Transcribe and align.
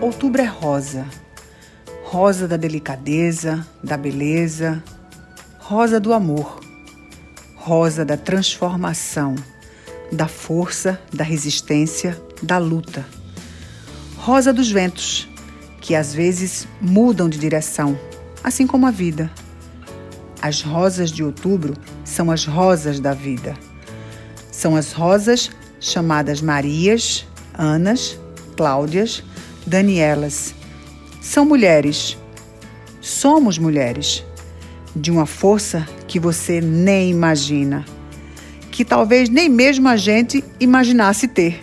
Outubro 0.00 0.42
é 0.42 0.44
rosa. 0.44 1.06
Rosa 2.04 2.46
da 2.46 2.56
delicadeza, 2.56 3.66
da 3.82 3.96
beleza, 3.96 4.82
rosa 5.58 5.98
do 5.98 6.12
amor, 6.12 6.60
rosa 7.56 8.04
da 8.04 8.16
transformação, 8.16 9.34
da 10.12 10.28
força, 10.28 11.00
da 11.12 11.24
resistência, 11.24 12.20
da 12.42 12.58
luta. 12.58 13.04
Rosa 14.18 14.52
dos 14.52 14.70
ventos, 14.70 15.28
que 15.80 15.94
às 15.94 16.14
vezes 16.14 16.68
mudam 16.80 17.28
de 17.28 17.38
direção, 17.38 17.98
assim 18.44 18.66
como 18.66 18.86
a 18.86 18.90
vida. 18.90 19.30
As 20.40 20.60
rosas 20.60 21.10
de 21.10 21.24
outubro 21.24 21.74
são 22.04 22.30
as 22.30 22.44
rosas 22.44 23.00
da 23.00 23.14
vida. 23.14 23.56
São 24.52 24.76
as 24.76 24.92
rosas 24.92 25.50
chamadas 25.80 26.40
Marias, 26.40 27.26
Anas, 27.58 28.18
Cláudias, 28.56 29.24
Danielas. 29.66 30.54
São 31.20 31.44
mulheres. 31.44 32.16
Somos 33.00 33.58
mulheres. 33.58 34.24
De 34.94 35.10
uma 35.10 35.26
força 35.26 35.86
que 36.06 36.20
você 36.20 36.60
nem 36.60 37.10
imagina. 37.10 37.84
Que 38.70 38.84
talvez 38.84 39.28
nem 39.28 39.48
mesmo 39.48 39.88
a 39.88 39.96
gente 39.96 40.44
imaginasse 40.60 41.26
ter. 41.26 41.60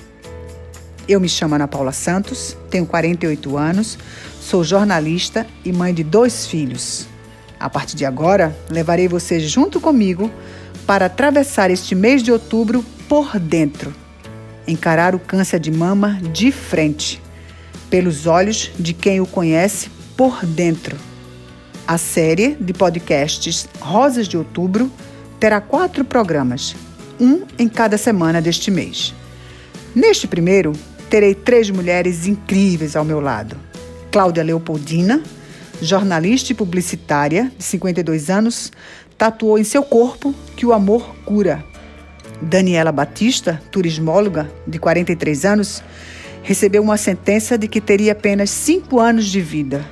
Eu 1.07 1.19
me 1.19 1.29
chamo 1.29 1.55
Ana 1.55 1.67
Paula 1.67 1.91
Santos, 1.91 2.57
tenho 2.69 2.85
48 2.85 3.57
anos, 3.57 3.97
sou 4.39 4.63
jornalista 4.63 5.45
e 5.63 5.71
mãe 5.71 5.93
de 5.93 6.03
dois 6.03 6.45
filhos. 6.45 7.07
A 7.59 7.69
partir 7.69 7.95
de 7.95 8.05
agora, 8.05 8.55
levarei 8.69 9.07
você 9.07 9.39
junto 9.39 9.79
comigo 9.79 10.29
para 10.85 11.05
atravessar 11.05 11.71
este 11.71 11.95
mês 11.95 12.21
de 12.21 12.31
outubro 12.31 12.83
por 13.07 13.39
dentro. 13.39 13.93
Encarar 14.67 15.15
o 15.15 15.19
câncer 15.19 15.59
de 15.59 15.71
mama 15.71 16.19
de 16.31 16.51
frente, 16.51 17.21
pelos 17.93 18.25
olhos 18.25 18.71
de 18.79 18.91
quem 18.91 19.21
o 19.21 19.25
conhece 19.27 19.87
por 20.17 20.43
dentro. 20.43 20.97
A 21.87 21.95
série 21.95 22.57
de 22.59 22.73
podcasts 22.73 23.69
Rosas 23.79 24.27
de 24.27 24.35
Outubro 24.35 24.91
terá 25.39 25.61
quatro 25.61 26.03
programas, 26.03 26.75
um 27.19 27.43
em 27.59 27.69
cada 27.69 27.95
semana 27.95 28.41
deste 28.41 28.71
mês. 28.71 29.13
Neste 29.93 30.25
primeiro, 30.25 30.73
terei 31.07 31.35
três 31.35 31.69
mulheres 31.69 32.25
incríveis 32.25 32.95
ao 32.95 33.05
meu 33.05 33.19
lado: 33.19 33.55
Cláudia 34.11 34.41
Leopoldina, 34.41 35.21
jornalista 35.79 36.51
e 36.51 36.55
publicitária 36.55 37.51
de 37.55 37.63
52 37.63 38.31
anos, 38.31 38.71
tatuou 39.19 39.59
em 39.59 39.63
seu 39.63 39.83
corpo 39.83 40.33
que 40.55 40.65
o 40.65 40.73
amor 40.73 41.13
cura. 41.23 41.63
Daniela 42.41 42.91
Batista, 42.91 43.61
turismóloga 43.69 44.49
de 44.65 44.79
43 44.79 45.45
anos, 45.45 45.83
recebeu 46.43 46.83
uma 46.83 46.97
sentença 46.97 47.57
de 47.57 47.67
que 47.67 47.81
teria 47.81 48.11
apenas 48.11 48.49
cinco 48.49 48.99
anos 48.99 49.25
de 49.25 49.41
vida. 49.41 49.83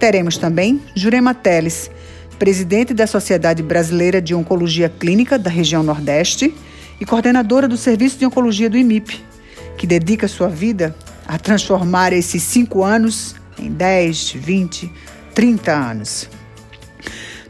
Teremos 0.00 0.36
também 0.38 0.82
Jurema 0.94 1.34
Teles, 1.34 1.90
presidente 2.38 2.92
da 2.92 3.06
Sociedade 3.06 3.62
Brasileira 3.62 4.20
de 4.20 4.34
Oncologia 4.34 4.88
Clínica 4.88 5.38
da 5.38 5.50
região 5.50 5.82
Nordeste 5.82 6.52
e 7.00 7.04
coordenadora 7.04 7.68
do 7.68 7.76
Serviço 7.76 8.18
de 8.18 8.26
Oncologia 8.26 8.68
do 8.68 8.76
IMIP, 8.76 9.22
que 9.76 9.86
dedica 9.86 10.26
sua 10.26 10.48
vida 10.48 10.96
a 11.28 11.38
transformar 11.38 12.12
esses 12.12 12.42
cinco 12.42 12.82
anos 12.82 13.36
em 13.58 13.70
10, 13.70 14.32
20, 14.32 14.92
30 15.34 15.72
anos. 15.72 16.28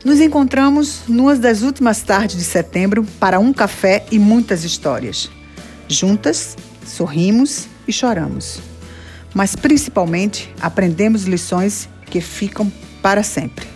Nos 0.04 0.20
encontramos 0.20 1.02
numa 1.08 1.34
das 1.34 1.62
últimas 1.62 2.02
tardes 2.02 2.36
de 2.36 2.44
setembro 2.44 3.04
para 3.18 3.40
um 3.40 3.52
café 3.52 4.04
e 4.10 4.18
muitas 4.18 4.62
histórias. 4.62 5.30
Juntas, 5.88 6.56
sorrimos 6.84 7.68
e 7.86 7.92
choramos. 7.92 8.60
Mas 9.34 9.54
principalmente 9.54 10.52
aprendemos 10.60 11.24
lições 11.24 11.88
que 12.06 12.20
ficam 12.20 12.70
para 13.02 13.22
sempre. 13.22 13.66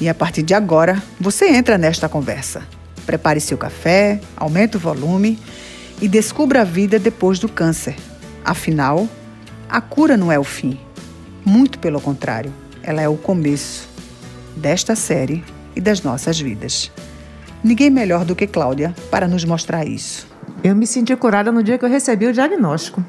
E 0.00 0.08
a 0.08 0.14
partir 0.14 0.42
de 0.42 0.52
agora, 0.52 1.02
você 1.18 1.48
entra 1.48 1.78
nesta 1.78 2.08
conversa. 2.08 2.62
Prepare 3.06 3.40
seu 3.40 3.56
café, 3.56 4.20
aumente 4.36 4.76
o 4.76 4.80
volume 4.80 5.38
e 6.00 6.08
descubra 6.08 6.62
a 6.62 6.64
vida 6.64 6.98
depois 6.98 7.38
do 7.38 7.48
câncer. 7.48 7.96
Afinal, 8.44 9.08
a 9.68 9.80
cura 9.80 10.16
não 10.16 10.30
é 10.30 10.38
o 10.38 10.44
fim. 10.44 10.78
Muito 11.44 11.78
pelo 11.78 12.00
contrário, 12.00 12.52
ela 12.82 13.00
é 13.00 13.08
o 13.08 13.16
começo 13.16 13.88
desta 14.56 14.94
série 14.94 15.42
e 15.74 15.80
das 15.80 16.02
nossas 16.02 16.38
vidas. 16.38 16.90
Ninguém 17.62 17.90
melhor 17.90 18.24
do 18.24 18.36
que 18.36 18.46
Cláudia 18.46 18.94
para 19.10 19.26
nos 19.26 19.44
mostrar 19.44 19.86
isso. 19.86 20.26
Eu 20.62 20.74
me 20.76 20.86
senti 20.86 21.14
curada 21.16 21.50
no 21.50 21.62
dia 21.62 21.78
que 21.78 21.84
eu 21.84 21.88
recebi 21.88 22.26
o 22.26 22.32
diagnóstico. 22.32 23.04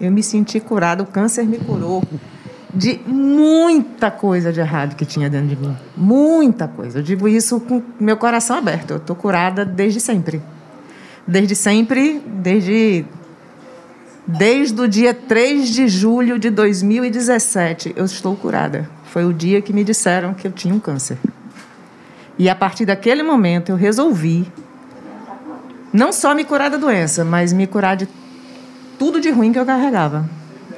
Eu 0.00 0.10
me 0.10 0.22
senti 0.22 0.60
curada, 0.60 1.02
o 1.02 1.06
câncer 1.06 1.44
me 1.44 1.58
curou 1.58 2.02
de 2.72 3.00
muita 3.06 4.10
coisa 4.10 4.52
de 4.52 4.60
errado 4.60 4.96
que 4.96 5.04
tinha 5.04 5.30
dentro 5.30 5.48
de 5.48 5.56
mim. 5.56 5.76
Muita 5.96 6.68
coisa. 6.68 6.98
Eu 6.98 7.02
digo 7.02 7.26
isso 7.26 7.60
com 7.60 7.82
meu 7.98 8.16
coração 8.16 8.56
aberto. 8.56 8.90
Eu 8.90 8.96
estou 8.98 9.16
curada 9.16 9.64
desde 9.64 10.00
sempre. 10.00 10.42
Desde 11.26 11.56
sempre, 11.56 12.22
desde 12.26 13.04
Desde 14.28 14.80
o 14.80 14.88
dia 14.88 15.14
3 15.14 15.68
de 15.68 15.86
julho 15.86 16.36
de 16.36 16.50
2017, 16.50 17.92
eu 17.94 18.04
estou 18.04 18.34
curada. 18.34 18.90
Foi 19.04 19.24
o 19.24 19.32
dia 19.32 19.62
que 19.62 19.72
me 19.72 19.84
disseram 19.84 20.34
que 20.34 20.48
eu 20.48 20.50
tinha 20.50 20.74
um 20.74 20.80
câncer. 20.80 21.16
E 22.36 22.48
a 22.48 22.54
partir 22.54 22.84
daquele 22.84 23.22
momento 23.22 23.68
eu 23.70 23.76
resolvi 23.76 24.50
não 25.92 26.12
só 26.12 26.34
me 26.34 26.42
curar 26.42 26.70
da 26.70 26.76
doença, 26.76 27.24
mas 27.24 27.52
me 27.52 27.68
curar 27.68 27.96
de 27.96 28.08
tudo 28.98 29.20
de 29.20 29.30
ruim 29.30 29.52
que 29.52 29.58
eu 29.58 29.66
carregava. 29.66 30.28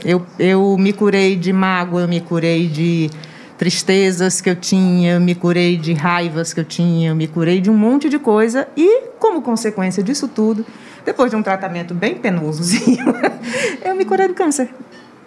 Eu, 0.05 0.25
eu 0.39 0.77
me 0.79 0.93
curei 0.93 1.37
de 1.37 1.53
mágoa, 1.53 2.03
eu 2.03 2.09
me 2.09 2.21
curei 2.21 2.69
de 2.69 3.11
tristezas 3.56 4.41
que 4.41 4.49
eu 4.49 4.55
tinha, 4.55 5.15
eu 5.15 5.21
me 5.21 5.34
curei 5.34 5.77
de 5.77 5.93
raivas 5.93 6.55
que 6.55 6.61
eu 6.61 6.65
tinha, 6.65 7.11
eu 7.11 7.17
me 7.17 7.27
curei 7.27 7.61
de 7.61 7.69
um 7.69 7.77
monte 7.77 8.09
de 8.09 8.19
coisa 8.19 8.69
e, 8.77 9.09
como 9.19 9.43
consequência 9.43 10.03
disso 10.03 10.28
tudo, 10.28 10.65
depois 11.05 11.31
de 11.31 11.37
um 11.37 11.43
tratamento 11.43 11.93
bem 11.93 12.15
penosozinho, 12.15 13.05
eu 13.84 13.97
me 13.97 14.05
curei 14.05 14.28
do 14.28 14.34
câncer. 14.34 14.69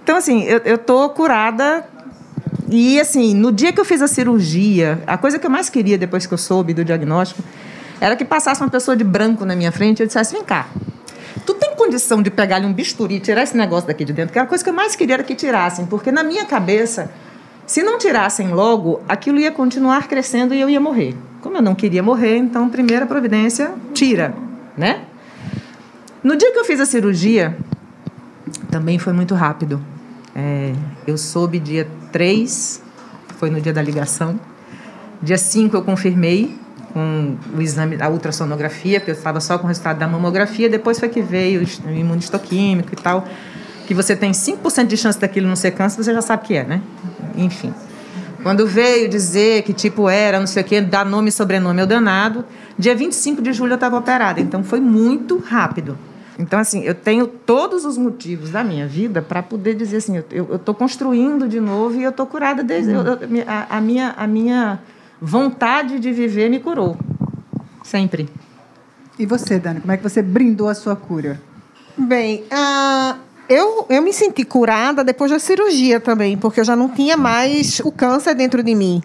Então, 0.04 0.16
assim, 0.16 0.44
eu, 0.44 0.60
eu 0.60 0.78
tô 0.78 1.10
curada. 1.10 1.86
E, 2.70 3.00
assim, 3.00 3.36
no 3.36 3.52
dia 3.52 3.74
que 3.74 3.80
eu 3.80 3.86
fiz 3.86 4.02
a 4.02 4.08
cirurgia, 4.08 5.04
a 5.06 5.18
coisa 5.18 5.38
que 5.38 5.46
eu 5.46 5.52
mais 5.52 5.70
queria 5.70 5.98
depois 5.98 6.26
que 6.26 6.34
eu 6.34 6.38
soube 6.38 6.74
do 6.74 6.86
diagnóstico 6.86 7.44
era 8.00 8.16
que 8.16 8.24
passasse 8.24 8.62
uma 8.62 8.70
pessoa 8.70 8.96
de 8.96 9.04
branco 9.04 9.46
na 9.46 9.56
minha 9.56 9.72
frente 9.72 10.00
e 10.00 10.04
eu 10.04 10.08
dissesse: 10.08 10.34
vem 10.34 10.44
cá, 10.44 10.68
tu 11.46 11.54
tem 11.54 11.76
condição 11.76 12.22
de 12.22 12.30
pegar 12.30 12.58
ali 12.58 12.66
um 12.66 12.74
bisturi 12.74 13.16
e 13.16 13.20
tirar 13.20 13.44
esse 13.44 13.56
negócio 13.56 13.88
daqui 13.88 14.06
de 14.06 14.14
dentro? 14.14 14.34
Que 14.34 14.40
era 14.40 14.46
a 14.46 14.50
coisa 14.50 14.64
que 14.64 14.70
eu 14.70 14.74
mais 14.74 14.96
queria 14.96 15.16
era 15.16 15.24
que 15.24 15.36
tirassem, 15.36 15.86
porque 15.86 16.12
na 16.12 16.24
minha 16.24 16.46
cabeça, 16.46 17.12
se 17.66 17.84
não 17.84 17.98
tirassem 17.98 18.50
logo, 18.50 19.02
aquilo 19.08 19.40
ia 19.40 19.52
continuar 19.52 20.08
crescendo 20.08 20.54
e 20.54 20.62
eu 20.62 20.70
ia 20.70 20.80
morrer. 20.80 21.16
Como 21.42 21.58
eu 21.58 21.62
não 21.62 21.74
queria 21.74 22.04
morrer, 22.04 22.38
então, 22.38 22.70
primeira 22.70 23.06
providência, 23.06 23.74
tira, 23.94 24.34
né? 24.78 25.06
No 26.24 26.36
dia 26.36 26.52
que 26.52 26.60
eu 26.60 26.66
fiz 26.66 26.80
a 26.80 26.86
cirurgia, 26.86 27.58
também 28.70 29.00
foi 29.00 29.14
muito 29.14 29.34
rápido. 29.34 29.82
É, 30.36 30.74
eu 31.08 31.18
soube 31.18 31.60
dia 31.60 31.88
3, 32.12 32.82
foi 33.38 33.50
no 33.50 33.60
dia 33.60 33.74
da 33.74 33.82
ligação. 33.82 34.40
Dia 35.22 35.38
5 35.38 35.76
eu 35.76 35.82
confirmei 35.82 36.61
com 36.94 37.36
o 37.56 37.62
exame, 37.62 37.98
a 38.00 38.10
ultrassonografia, 38.10 39.00
porque 39.00 39.12
eu 39.12 39.16
estava 39.16 39.40
só 39.40 39.58
com 39.58 39.66
o 39.66 39.68
resultado 39.68 39.98
da 39.98 40.08
mamografia. 40.08 40.70
Depois 40.70 41.00
foi 41.00 41.10
que 41.10 41.22
veio 41.22 41.62
o 41.86 41.90
imunistoquímico 41.90 42.94
e 42.94 42.96
tal, 42.96 43.28
que 43.88 43.94
você 43.94 44.16
tem 44.16 44.32
5% 44.32 44.88
de 44.88 44.98
chance 44.98 45.20
daquilo 45.20 45.48
não 45.48 45.56
ser 45.56 45.72
câncer, 45.72 46.04
você 46.04 46.14
já 46.14 46.22
sabe 46.22 46.46
que 46.46 46.56
é, 46.56 46.64
né? 46.64 46.82
Enfim. 47.36 47.74
Quando 48.44 48.66
veio 48.66 49.08
dizer 49.08 49.62
que 49.64 49.74
tipo 49.74 50.10
era, 50.10 50.40
não 50.40 50.48
sei 50.48 50.64
o 50.64 50.66
quê, 50.66 50.82
dar 50.82 51.06
nome 51.06 51.30
e 51.30 51.32
sobrenome 51.32 51.82
ao 51.82 51.88
danado, 51.88 52.44
dia 52.78 52.96
25 52.96 53.42
de 53.42 53.54
julho 53.54 53.74
eu 53.74 53.76
estava 53.76 53.98
operada. 53.98 54.40
Então 54.40 54.64
foi 54.64 54.80
muito 54.80 55.38
rápido. 55.38 55.98
Então, 56.40 56.60
assim, 56.60 56.82
eu 56.82 56.96
tenho 56.96 57.28
todos 57.28 57.86
os 57.86 57.98
motivos 57.98 58.50
da 58.50 58.64
minha 58.64 58.88
vida 58.88 59.22
para 59.22 59.44
poder 59.44 59.76
dizer 59.76 59.98
assim, 59.98 60.24
eu 60.32 60.56
estou 60.56 60.74
construindo 60.74 61.48
de 61.48 61.60
novo 61.60 62.00
e 62.00 62.04
eu 62.04 62.10
estou 62.10 62.26
curada 62.26 62.64
desde... 62.64 62.92
Eu, 62.92 63.04
eu, 63.04 63.20
a, 63.46 63.78
a, 63.78 63.82
minha, 63.82 64.16
a 64.18 64.26
minha 64.26 64.80
vontade 65.22 66.00
de 66.00 66.12
viver 66.12 66.50
me 66.50 66.60
curou. 66.60 66.98
Sempre. 67.84 68.28
E 69.20 69.26
você, 69.26 69.60
Dani, 69.60 69.82
como 69.82 69.92
é 69.92 69.98
que 69.98 70.04
você 70.04 70.22
brindou 70.22 70.68
a 70.68 70.74
sua 70.74 70.96
cura? 70.96 71.40
Bem, 71.96 72.44
uh, 72.52 73.18
eu, 73.48 73.86
eu 73.90 74.02
me 74.02 74.12
senti 74.12 74.44
curada 74.44 75.04
depois 75.04 75.30
da 75.30 75.38
cirurgia 75.38 76.00
também, 76.00 76.38
porque 76.38 76.60
eu 76.60 76.66
já 76.66 76.76
não 76.76 76.90
tinha 76.90 77.16
mais 77.16 77.80
o 77.82 77.92
câncer 77.92 78.34
dentro 78.34 78.64
de 78.64 78.74
mim. 78.74 79.04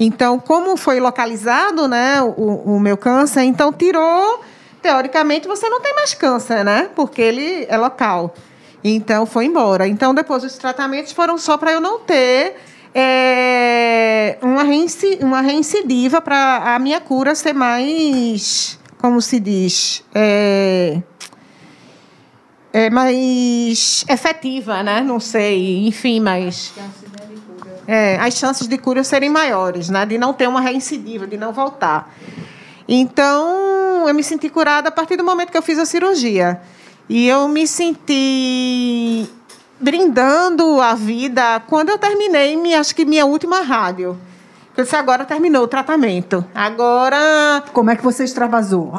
Então, 0.00 0.38
como 0.38 0.76
foi 0.76 0.98
localizado 0.98 1.86
né, 1.86 2.22
o, 2.22 2.74
o 2.76 2.80
meu 2.80 2.96
câncer, 2.96 3.42
então 3.42 3.72
tirou 3.72 4.40
teoricamente 4.82 5.46
você 5.46 5.68
não 5.68 5.80
tem 5.80 5.94
mais 5.94 6.12
câncer, 6.12 6.64
né? 6.64 6.90
Porque 6.94 7.22
ele 7.22 7.66
é 7.68 7.76
local. 7.76 8.34
Então 8.82 9.24
foi 9.24 9.46
embora. 9.46 9.86
Então 9.86 10.12
depois 10.12 10.42
os 10.42 10.56
tratamentos 10.58 11.12
foram 11.12 11.38
só 11.38 11.56
para 11.56 11.72
eu 11.72 11.80
não 11.80 12.00
ter 12.00 12.56
é, 12.94 14.38
uma, 14.42 14.62
reinci, 14.62 15.18
uma 15.22 15.40
reincidiva 15.40 16.20
para 16.20 16.74
a 16.74 16.78
minha 16.78 17.00
cura 17.00 17.34
ser 17.34 17.52
mais, 17.52 18.78
como 18.98 19.20
se 19.20 19.40
diz, 19.40 20.04
é, 20.14 21.00
é 22.72 22.90
mais 22.90 24.04
efetiva, 24.08 24.82
né? 24.82 25.00
Não 25.00 25.18
sei, 25.18 25.86
enfim, 25.86 26.20
mas 26.20 26.72
é, 27.86 28.16
as 28.16 28.34
chances 28.34 28.66
de 28.66 28.78
cura 28.78 29.02
serem 29.02 29.30
maiores, 29.30 29.88
né? 29.88 30.04
De 30.06 30.18
não 30.18 30.32
ter 30.32 30.48
uma 30.48 30.60
reincidiva, 30.60 31.26
de 31.26 31.36
não 31.36 31.52
voltar. 31.52 32.14
Então, 32.86 34.06
eu 34.08 34.14
me 34.14 34.22
senti 34.22 34.48
curada 34.48 34.88
a 34.88 34.92
partir 34.92 35.16
do 35.16 35.24
momento 35.24 35.50
que 35.50 35.56
eu 35.56 35.62
fiz 35.62 35.78
a 35.78 35.86
cirurgia. 35.86 36.60
E 37.08 37.26
eu 37.26 37.48
me 37.48 37.66
senti 37.66 39.28
brindando 39.82 40.80
a 40.80 40.94
vida 40.94 41.60
quando 41.66 41.90
eu 41.90 41.98
terminei, 41.98 42.56
minha, 42.56 42.80
acho 42.80 42.94
que 42.94 43.04
minha 43.04 43.26
última 43.26 43.60
rádio. 43.60 44.18
Eu 44.76 44.84
disse, 44.84 44.96
agora 44.96 45.24
terminou 45.24 45.64
o 45.64 45.68
tratamento. 45.68 46.44
Agora. 46.54 47.62
Como 47.72 47.90
é 47.90 47.96
que 47.96 48.02
você 48.02 48.24
extravasou? 48.24 48.92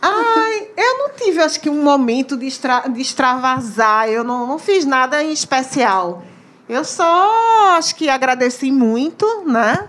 Ai, 0.00 0.68
eu 0.76 0.98
não 0.98 1.10
tive, 1.16 1.40
acho 1.40 1.58
que, 1.58 1.68
um 1.68 1.82
momento 1.82 2.36
de, 2.36 2.46
extra, 2.46 2.86
de 2.86 3.00
extravasar. 3.00 4.08
Eu 4.08 4.22
não, 4.22 4.46
não 4.46 4.58
fiz 4.58 4.84
nada 4.84 5.22
em 5.22 5.32
especial. 5.32 6.22
Eu 6.68 6.84
só 6.84 7.76
acho 7.76 7.96
que 7.96 8.08
agradeci 8.08 8.70
muito, 8.70 9.26
né? 9.46 9.88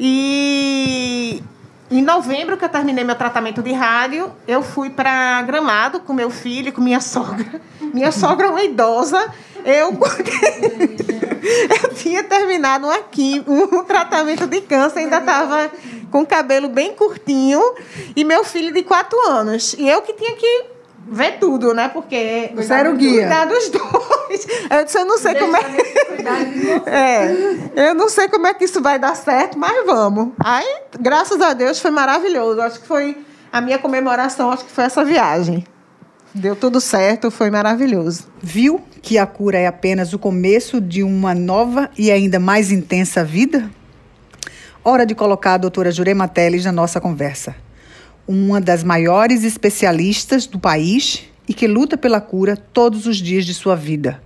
E 0.00 1.42
em 1.90 2.02
novembro, 2.02 2.56
que 2.56 2.64
eu 2.64 2.68
terminei 2.68 3.04
meu 3.04 3.14
tratamento 3.14 3.62
de 3.62 3.72
rádio, 3.72 4.32
eu 4.46 4.62
fui 4.62 4.90
para 4.90 5.40
Gramado 5.42 6.00
com 6.00 6.12
meu 6.12 6.30
filho, 6.30 6.72
com 6.72 6.80
minha 6.80 7.00
sogra. 7.00 7.60
Minha 7.80 8.10
sogra 8.10 8.48
é 8.48 8.50
uma 8.50 8.62
idosa. 8.62 9.32
Eu, 9.64 9.90
eu 11.82 11.94
tinha 11.94 12.22
terminado 12.24 12.88
aqui 12.90 13.42
um 13.46 13.82
tratamento 13.84 14.46
de 14.46 14.60
câncer, 14.60 15.00
ainda 15.00 15.18
estava 15.18 15.70
com 16.10 16.22
o 16.22 16.26
cabelo 16.26 16.68
bem 16.68 16.94
curtinho, 16.94 17.60
e 18.14 18.24
meu 18.24 18.44
filho 18.44 18.72
de 18.72 18.82
quatro 18.82 19.18
anos. 19.28 19.74
E 19.78 19.88
eu 19.88 20.02
que 20.02 20.12
tinha 20.12 20.36
que 20.36 20.75
ver 21.06 21.38
tudo, 21.38 21.72
né? 21.72 21.88
Porque. 21.88 22.50
Você 22.54 22.72
era 22.72 22.90
o 22.90 22.96
guia. 22.96 23.22
Cuidar 23.22 23.44
dos 23.46 23.68
dois. 23.68 24.46
Eu 24.70 24.84
disse, 24.84 24.98
eu 24.98 25.04
não 25.06 25.18
sei 25.18 25.34
como 25.34 25.56
é. 25.56 25.60
é. 26.86 27.88
Eu 27.88 27.94
não 27.94 28.08
sei 28.08 28.28
como 28.28 28.46
é 28.46 28.54
que 28.54 28.64
isso 28.64 28.82
vai 28.82 28.98
dar 28.98 29.14
certo, 29.14 29.58
mas 29.58 29.86
vamos. 29.86 30.32
Aí, 30.38 30.80
graças 30.98 31.40
a 31.40 31.52
Deus, 31.52 31.80
foi 31.80 31.90
maravilhoso. 31.90 32.60
Acho 32.60 32.80
que 32.80 32.86
foi 32.86 33.16
a 33.52 33.60
minha 33.60 33.78
comemoração, 33.78 34.50
acho 34.50 34.64
que 34.64 34.70
foi 34.72 34.84
essa 34.84 35.04
viagem. 35.04 35.64
Deu 36.34 36.54
tudo 36.54 36.80
certo, 36.80 37.30
foi 37.30 37.50
maravilhoso. 37.50 38.26
Viu 38.42 38.82
que 39.00 39.16
a 39.16 39.26
cura 39.26 39.58
é 39.58 39.66
apenas 39.66 40.12
o 40.12 40.18
começo 40.18 40.80
de 40.80 41.02
uma 41.02 41.34
nova 41.34 41.88
e 41.96 42.10
ainda 42.10 42.38
mais 42.38 42.70
intensa 42.70 43.24
vida? 43.24 43.70
Hora 44.84 45.06
de 45.06 45.14
colocar 45.14 45.54
a 45.54 45.58
doutora 45.58 45.90
Jurema 45.90 46.28
Teles 46.28 46.64
na 46.64 46.72
nossa 46.72 47.00
conversa 47.00 47.65
uma 48.26 48.60
das 48.60 48.82
maiores 48.82 49.44
especialistas 49.44 50.46
do 50.46 50.58
país 50.58 51.24
e 51.48 51.54
que 51.54 51.66
luta 51.66 51.96
pela 51.96 52.20
cura 52.20 52.56
todos 52.56 53.06
os 53.06 53.18
dias 53.18 53.44
de 53.44 53.54
sua 53.54 53.76
vida. 53.76 54.20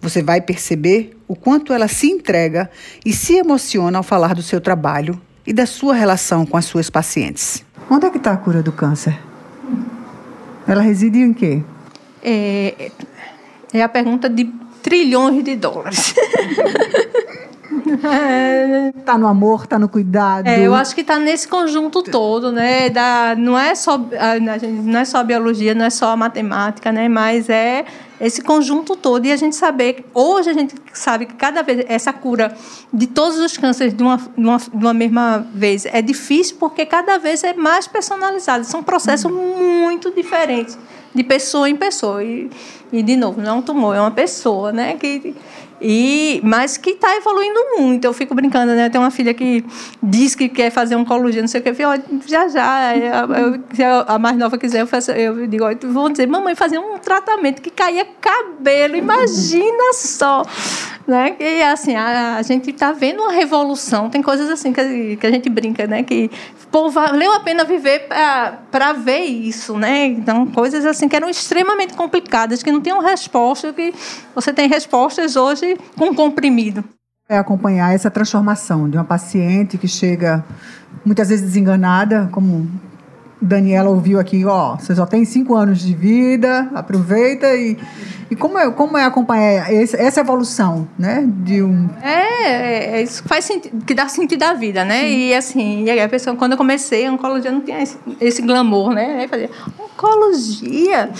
Você 0.00 0.22
vai 0.22 0.40
perceber 0.40 1.16
o 1.28 1.36
quanto 1.36 1.72
ela 1.72 1.88
se 1.88 2.08
entrega 2.08 2.70
e 3.04 3.12
se 3.12 3.34
emociona 3.34 3.98
ao 3.98 4.02
falar 4.02 4.34
do 4.34 4.42
seu 4.42 4.60
trabalho 4.60 5.20
e 5.46 5.52
da 5.52 5.66
sua 5.66 5.94
relação 5.94 6.44
com 6.46 6.56
as 6.56 6.64
suas 6.64 6.90
pacientes. 6.90 7.64
Onde 7.90 8.06
é 8.06 8.10
que 8.10 8.18
está 8.18 8.32
a 8.32 8.36
cura 8.36 8.62
do 8.62 8.72
câncer? 8.72 9.18
Ela 10.66 10.82
reside 10.82 11.18
em 11.18 11.32
quê? 11.32 11.62
É, 12.22 12.90
é 13.72 13.82
a 13.82 13.88
pergunta 13.88 14.28
de 14.28 14.50
trilhões 14.82 15.42
de 15.44 15.56
dólares. 15.56 16.14
tá 19.04 19.16
no 19.16 19.26
amor, 19.26 19.66
tá 19.66 19.78
no 19.78 19.88
cuidado. 19.88 20.46
É, 20.46 20.60
eu 20.60 20.74
acho 20.74 20.94
que 20.94 21.04
tá 21.04 21.18
nesse 21.18 21.46
conjunto 21.46 22.02
todo, 22.02 22.50
né? 22.50 22.90
Da, 22.90 23.34
não 23.36 23.58
é 23.58 23.74
só 23.74 23.98
não 23.98 24.98
é 24.98 25.04
só 25.04 25.18
a 25.18 25.24
biologia, 25.24 25.74
não 25.74 25.84
é 25.84 25.90
só 25.90 26.10
a 26.10 26.16
matemática, 26.16 26.92
né? 26.92 27.08
Mas 27.08 27.48
é 27.48 27.84
esse 28.20 28.40
conjunto 28.40 28.94
todo 28.94 29.26
e 29.26 29.32
a 29.32 29.36
gente 29.36 29.56
saber 29.56 30.04
hoje 30.14 30.50
a 30.50 30.52
gente 30.52 30.74
sabe 30.92 31.26
que 31.26 31.34
cada 31.34 31.62
vez 31.62 31.84
essa 31.88 32.12
cura 32.12 32.54
de 32.92 33.06
todos 33.06 33.38
os 33.38 33.56
cânceres 33.56 33.92
de 33.92 34.02
uma, 34.02 34.16
de 34.16 34.30
uma, 34.36 34.58
de 34.58 34.76
uma 34.76 34.94
mesma 34.94 35.46
vez 35.52 35.86
é 35.86 36.00
difícil 36.00 36.56
porque 36.58 36.86
cada 36.86 37.18
vez 37.18 37.42
é 37.42 37.52
mais 37.52 37.86
personalizado. 37.86 38.64
São 38.64 38.82
processos 38.82 39.30
muito 39.30 40.10
diferentes 40.10 40.78
de 41.14 41.22
pessoa 41.22 41.68
em 41.68 41.76
pessoa 41.76 42.22
e, 42.24 42.50
e 42.92 43.02
de 43.02 43.16
novo 43.16 43.40
não 43.40 43.50
é 43.50 43.54
um 43.54 43.62
tumor, 43.62 43.94
é 43.94 44.00
uma 44.00 44.10
pessoa, 44.10 44.72
né? 44.72 44.94
Que 44.94 45.34
e, 45.82 46.40
mas 46.44 46.76
que 46.76 46.90
está 46.90 47.16
evoluindo 47.16 47.58
muito. 47.76 48.04
Eu 48.04 48.12
fico 48.12 48.34
brincando, 48.34 48.72
né? 48.72 48.88
Tem 48.88 49.00
uma 49.00 49.10
filha 49.10 49.34
que 49.34 49.64
diz 50.00 50.34
que 50.34 50.48
quer 50.48 50.70
fazer 50.70 50.94
oncologia, 50.94 51.40
não 51.40 51.48
sei 51.48 51.60
o 51.60 51.62
que. 51.62 51.70
Eu 51.70 51.74
falo, 51.74 52.02
já, 52.26 52.46
já. 52.46 52.96
Eu, 52.96 53.60
se 53.74 53.82
a 53.82 54.18
mais 54.18 54.36
nova 54.36 54.56
quiser, 54.56 54.82
eu, 54.82 54.86
faço, 54.86 55.10
eu 55.10 55.46
digo, 55.48 55.64
vão 55.92 56.08
dizer, 56.08 56.28
mamãe, 56.28 56.54
fazer 56.54 56.78
um 56.78 56.98
tratamento 56.98 57.60
que 57.60 57.70
caía 57.70 58.06
cabelo, 58.20 58.94
imagina 58.94 59.92
só. 59.94 60.44
Né? 61.04 61.34
E 61.40 61.62
assim, 61.62 61.96
a, 61.96 62.36
a 62.36 62.42
gente 62.42 62.70
está 62.70 62.92
vendo 62.92 63.22
uma 63.22 63.32
revolução. 63.32 64.08
Tem 64.08 64.22
coisas 64.22 64.48
assim 64.48 64.72
que, 64.72 65.16
que 65.16 65.26
a 65.26 65.30
gente 65.32 65.50
brinca, 65.50 65.84
né? 65.84 66.04
Que 66.04 66.30
pô, 66.70 66.88
valeu 66.88 67.34
a 67.34 67.40
pena 67.40 67.64
viver 67.64 68.08
para 68.70 68.92
ver 68.94 69.24
isso, 69.24 69.76
né? 69.76 70.06
Então, 70.06 70.46
coisas 70.46 70.86
assim 70.86 71.06
que 71.06 71.14
eram 71.14 71.28
extremamente 71.28 71.92
complicadas, 71.94 72.62
que 72.62 72.72
não 72.72 72.80
tinham 72.80 73.00
resposta, 73.00 73.72
que 73.72 73.92
você 74.34 74.52
tem 74.52 74.68
respostas 74.68 75.36
hoje 75.36 75.71
com 75.96 76.14
comprimido. 76.14 76.84
É 77.28 77.38
acompanhar 77.38 77.94
essa 77.94 78.10
transformação 78.10 78.88
de 78.88 78.96
uma 78.96 79.04
paciente 79.04 79.78
que 79.78 79.88
chega 79.88 80.44
muitas 81.04 81.28
vezes 81.28 81.44
desenganada, 81.44 82.28
como 82.32 82.68
Daniela 83.42 83.90
ouviu 83.90 84.20
aqui, 84.20 84.44
ó, 84.44 84.76
você 84.76 84.94
só 84.94 85.04
tem 85.04 85.24
cinco 85.24 85.56
anos 85.56 85.80
de 85.80 85.92
vida, 85.92 86.70
aproveita 86.72 87.52
e, 87.56 87.76
e 88.30 88.36
como 88.36 88.56
é 88.56 88.70
como 88.70 88.96
é 88.96 89.04
acompanhar 89.04 89.72
esse, 89.72 89.96
essa 89.96 90.20
evolução, 90.20 90.86
né, 90.96 91.24
de 91.26 91.60
um 91.60 91.90
é, 92.00 92.44
é, 92.44 92.96
é 92.96 93.02
isso 93.02 93.24
faz 93.24 93.44
sentido, 93.44 93.84
que 93.84 93.94
dá 93.94 94.06
sentido 94.06 94.44
à 94.44 94.54
vida, 94.54 94.84
né? 94.84 95.00
Sim. 95.00 95.06
E 95.06 95.34
assim, 95.34 95.84
e 95.84 95.90
aí 95.90 96.00
a 96.00 96.08
pessoa 96.08 96.36
quando 96.36 96.52
eu 96.52 96.58
comecei 96.58 97.04
a 97.04 97.12
oncologia 97.12 97.50
não 97.50 97.62
tinha 97.62 97.82
esse, 97.82 97.98
esse 98.20 98.42
glamour, 98.42 98.92
né? 98.94 99.22
Aí 99.22 99.28
fazia 99.28 99.50
oncologia, 99.76 101.10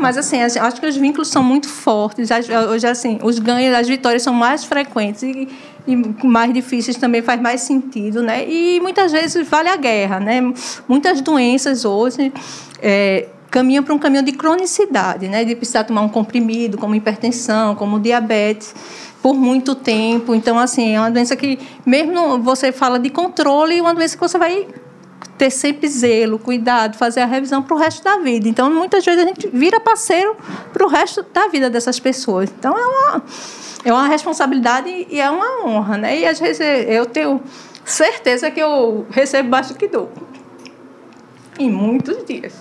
mas 0.00 0.16
assim, 0.16 0.40
acho 0.40 0.80
que 0.80 0.86
os 0.86 0.96
vínculos 0.96 1.28
são 1.28 1.42
muito 1.42 1.68
fortes. 1.68 2.28
Hoje, 2.70 2.86
assim, 2.86 3.18
os 3.22 3.38
ganhos, 3.38 3.74
as 3.74 3.88
vitórias 3.88 4.22
são 4.22 4.32
mais 4.32 4.64
frequentes 4.64 5.22
e, 5.22 5.48
e 5.86 5.96
mais 6.26 6.52
difíceis 6.52 6.96
também 6.96 7.22
faz 7.22 7.40
mais 7.40 7.60
sentido, 7.62 8.22
né? 8.22 8.48
E 8.48 8.80
muitas 8.80 9.12
vezes 9.12 9.48
vale 9.48 9.68
a 9.68 9.76
guerra, 9.76 10.20
né? 10.20 10.40
Muitas 10.88 11.20
doenças 11.20 11.84
hoje 11.84 12.32
é, 12.80 13.28
caminham 13.50 13.82
para 13.82 13.94
um 13.94 13.98
caminho 13.98 14.22
de 14.22 14.32
cronicidade, 14.32 15.28
né? 15.28 15.44
De 15.44 15.54
precisar 15.54 15.84
tomar 15.84 16.02
um 16.02 16.08
comprimido, 16.08 16.78
como 16.78 16.94
hipertensão, 16.94 17.74
como 17.74 17.98
diabetes 17.98 18.74
por 19.22 19.34
muito 19.34 19.74
tempo. 19.74 20.34
Então, 20.34 20.58
assim, 20.58 20.94
é 20.94 21.00
uma 21.00 21.10
doença 21.10 21.34
que, 21.34 21.58
mesmo 21.84 22.38
você 22.38 22.70
fala 22.70 22.98
de 22.98 23.10
controle, 23.10 23.78
é 23.78 23.82
uma 23.82 23.92
doença 23.92 24.16
que 24.16 24.20
você 24.20 24.38
vai 24.38 24.66
ter 25.36 25.50
sempre 25.50 25.88
zelo, 25.88 26.38
cuidado, 26.38 26.96
fazer 26.96 27.20
a 27.20 27.26
revisão 27.26 27.62
para 27.62 27.74
o 27.74 27.78
resto 27.78 28.02
da 28.02 28.18
vida. 28.18 28.48
Então, 28.48 28.72
muitas 28.72 29.04
vezes 29.04 29.22
a 29.22 29.26
gente 29.26 29.48
vira 29.48 29.80
parceiro 29.80 30.36
para 30.72 30.84
o 30.84 30.88
resto 30.88 31.22
da 31.32 31.48
vida 31.48 31.68
dessas 31.68 32.00
pessoas. 32.00 32.50
Então, 32.58 32.76
é 32.76 32.86
uma, 32.86 33.22
é 33.84 33.92
uma 33.92 34.08
responsabilidade 34.08 34.88
e 34.88 35.20
é 35.20 35.30
uma 35.30 35.64
honra, 35.64 35.96
né? 35.96 36.20
E 36.20 36.26
às 36.26 36.38
vezes 36.40 36.60
eu 36.88 37.06
tenho 37.06 37.40
certeza 37.84 38.50
que 38.50 38.60
eu 38.60 39.06
recebo 39.10 39.48
mais 39.48 39.68
do 39.68 39.74
que 39.74 39.86
dou. 39.86 40.10
Em 41.58 41.70
muitos 41.70 42.24
dias. 42.24 42.54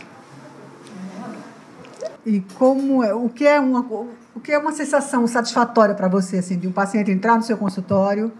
E 2.25 2.41
como 2.55 3.03
é, 3.03 3.13
o 3.13 3.29
que 3.29 3.45
é 3.45 3.59
uma 3.59 3.81
o 4.35 4.39
que 4.39 4.51
é 4.51 4.57
uma 4.57 4.73
sensação 4.73 5.25
satisfatória 5.27 5.95
para 5.95 6.07
você 6.07 6.37
assim 6.37 6.57
de 6.57 6.67
um 6.67 6.71
paciente 6.71 7.09
entrar 7.09 7.35
no 7.35 7.43
seu 7.43 7.57
consultório 7.57 8.31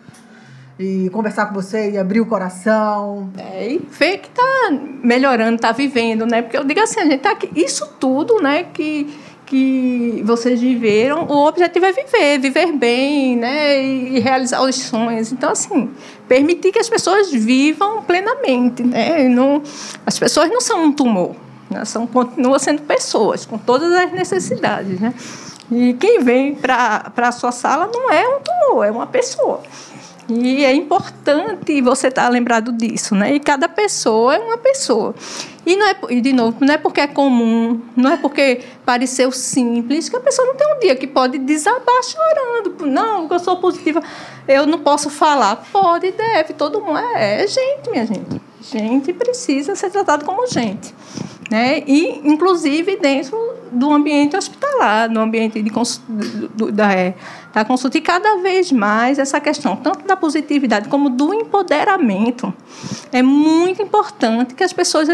e 0.78 1.10
conversar 1.12 1.48
com 1.48 1.54
você 1.54 1.92
e 1.92 1.98
abrir 1.98 2.22
o 2.22 2.26
coração. 2.26 3.30
É, 3.38 3.74
e 3.74 3.78
ver 3.78 4.18
que 4.18 4.28
está 4.28 4.72
melhorando, 5.04 5.56
está 5.56 5.72
vivendo, 5.72 6.26
né? 6.26 6.42
Porque 6.42 6.58
eu 6.58 6.64
digo 6.64 6.80
assim, 6.82 7.00
a 7.00 7.06
gente 7.06 7.20
tá 7.20 7.32
aqui, 7.32 7.50
isso 7.56 7.88
tudo, 8.00 8.42
né, 8.42 8.64
que 8.74 9.08
que 9.46 10.24
vocês 10.26 10.60
viveram, 10.60 11.26
o 11.26 11.46
objetivo 11.48 11.86
é 11.86 11.92
viver, 11.92 12.40
viver 12.40 12.72
bem, 12.74 13.38
né, 13.38 13.80
e 13.80 14.20
realizar 14.20 14.62
os 14.64 14.76
sonhos. 14.76 15.32
Então, 15.32 15.52
assim, 15.52 15.92
permitir 16.28 16.72
que 16.72 16.80
as 16.80 16.90
pessoas 16.90 17.32
vivam 17.32 18.02
plenamente, 18.02 18.84
né? 18.84 19.30
Não, 19.30 19.62
as 20.06 20.18
pessoas 20.18 20.50
não 20.50 20.60
são 20.60 20.86
um 20.86 20.92
tumor, 20.92 21.36
né? 21.70 21.86
são 21.86 22.08
continuam 22.08 22.58
sendo 22.58 22.82
pessoas 22.82 23.46
com 23.46 23.58
todas 23.58 23.92
as 23.92 24.12
necessidades, 24.12 25.00
né? 25.00 25.14
E 25.72 25.94
quem 25.94 26.24
vem 26.24 26.56
para 26.56 27.12
a 27.16 27.32
sua 27.32 27.52
sala 27.52 27.90
não 27.92 28.12
é 28.12 28.28
um 28.28 28.40
tumor, 28.40 28.86
é 28.86 28.92
uma 28.92 29.08
pessoa. 29.08 29.62
E 30.28 30.66
é 30.66 30.74
importante 30.74 31.82
você 31.82 32.08
estar 32.08 32.28
lembrado 32.30 32.72
disso, 32.72 33.14
né? 33.14 33.36
E 33.36 33.40
cada 33.40 33.70
pessoa 33.70 34.36
é 34.36 34.40
uma 34.40 34.58
pessoa. 34.58 35.14
E, 35.66 35.76
não 35.76 35.88
é, 35.88 35.96
e, 36.10 36.22
de 36.22 36.34
novo, 36.34 36.58
não 36.62 36.74
é 36.74 36.78
porque 36.78 37.02
é 37.02 37.08
comum, 37.08 37.82
não 37.96 38.12
é 38.12 38.18
porque 38.18 38.62
pareceu 38.84 39.32
simples, 39.32 40.10
que 40.10 40.16
a 40.16 40.20
pessoa 40.20 40.48
não 40.48 40.56
tem 40.56 40.76
um 40.76 40.80
dia 40.80 40.96
que 40.96 41.06
pode 41.06 41.38
desabar 41.38 42.04
chorando. 42.04 42.86
Não, 42.86 43.28
eu 43.30 43.40
sou 43.40 43.58
positiva, 43.58 44.02
eu 44.48 44.66
não 44.66 44.80
posso 44.80 45.10
falar. 45.10 45.58
Pode, 45.72 46.12
deve, 46.12 46.54
todo 46.54 46.82
mundo 46.82 46.98
é, 46.98 47.44
é 47.44 47.48
gente, 47.48 47.90
minha 47.90 48.06
gente. 48.06 48.42
Gente 48.62 49.14
precisa 49.14 49.76
ser 49.76 49.92
tratado 49.92 50.26
como 50.26 50.48
gente. 50.48 50.94
Né? 51.50 51.84
E 51.86 52.22
inclusive 52.24 52.98
dentro 52.98 53.38
do 53.72 53.92
ambiente 53.92 54.36
hospitalar, 54.36 55.10
no 55.10 55.20
ambiente 55.20 55.62
de 55.62 55.72
do, 56.56 56.72
da, 56.72 56.92
é, 56.94 57.14
da 57.54 57.66
consulta 57.66 57.98
e 57.98 58.02
cada 58.02 58.38
vez 58.38 58.72
mais 58.72 59.20
essa 59.20 59.40
questão 59.40 59.76
tanto 59.76 60.06
da 60.06 60.16
positividade 60.16 60.88
como 60.90 61.10
do 61.10 61.34
empoderamento 61.34 62.54
é 63.12 63.22
muito 63.22 63.82
importante 63.82 64.56
que 64.56 64.64
as 64.64 64.74
pessoas 64.74 65.08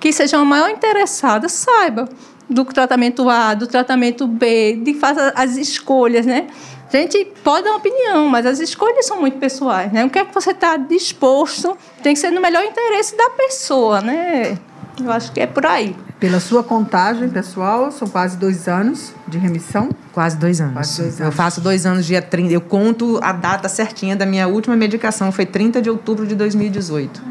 que 0.00 0.12
sejam 0.12 0.44
maior 0.44 0.70
interessadas 0.70 1.52
saibam 1.52 2.08
do 2.48 2.64
tratamento 2.64 3.28
A, 3.28 3.54
do 3.54 3.66
tratamento 3.66 4.26
B, 4.26 4.80
de 4.82 4.94
fazer 4.94 5.32
as 5.34 5.56
escolhas, 5.56 6.24
né? 6.24 6.46
A 6.92 6.96
gente 6.96 7.24
pode 7.42 7.64
dar 7.64 7.70
uma 7.70 7.78
opinião, 7.78 8.28
mas 8.28 8.46
as 8.46 8.60
escolhas 8.60 9.06
são 9.06 9.20
muito 9.20 9.38
pessoais, 9.38 9.92
né? 9.92 10.04
O 10.04 10.10
que 10.10 10.18
é 10.18 10.24
que 10.24 10.32
você 10.32 10.52
está 10.52 10.76
disposto 10.76 11.76
tem 12.02 12.14
que 12.14 12.20
ser 12.20 12.30
no 12.30 12.40
melhor 12.40 12.64
interesse 12.64 13.16
da 13.16 13.30
pessoa, 13.30 14.00
né? 14.00 14.56
Eu 15.02 15.12
acho 15.12 15.32
que 15.32 15.40
é 15.40 15.46
por 15.46 15.66
aí. 15.66 15.94
Pela 16.18 16.40
sua 16.40 16.64
contagem 16.64 17.28
pessoal, 17.28 17.92
são 17.92 18.08
quase 18.08 18.36
dois 18.36 18.66
anos 18.66 19.12
de 19.28 19.36
remissão? 19.36 19.90
Quase 20.12 20.36
dois 20.36 20.60
anos. 20.60 20.74
Quase 20.74 21.02
dois 21.02 21.20
anos. 21.20 21.20
Eu 21.20 21.32
faço 21.32 21.60
dois 21.60 21.84
anos 21.84 22.06
dia 22.06 22.22
30. 22.22 22.52
Eu 22.52 22.60
conto 22.60 23.18
a 23.22 23.32
data 23.32 23.68
certinha 23.68 24.16
da 24.16 24.24
minha 24.24 24.48
última 24.48 24.74
medicação, 24.76 25.30
foi 25.30 25.44
30 25.44 25.82
de 25.82 25.90
outubro 25.90 26.26
de 26.26 26.34
2018. 26.34 27.22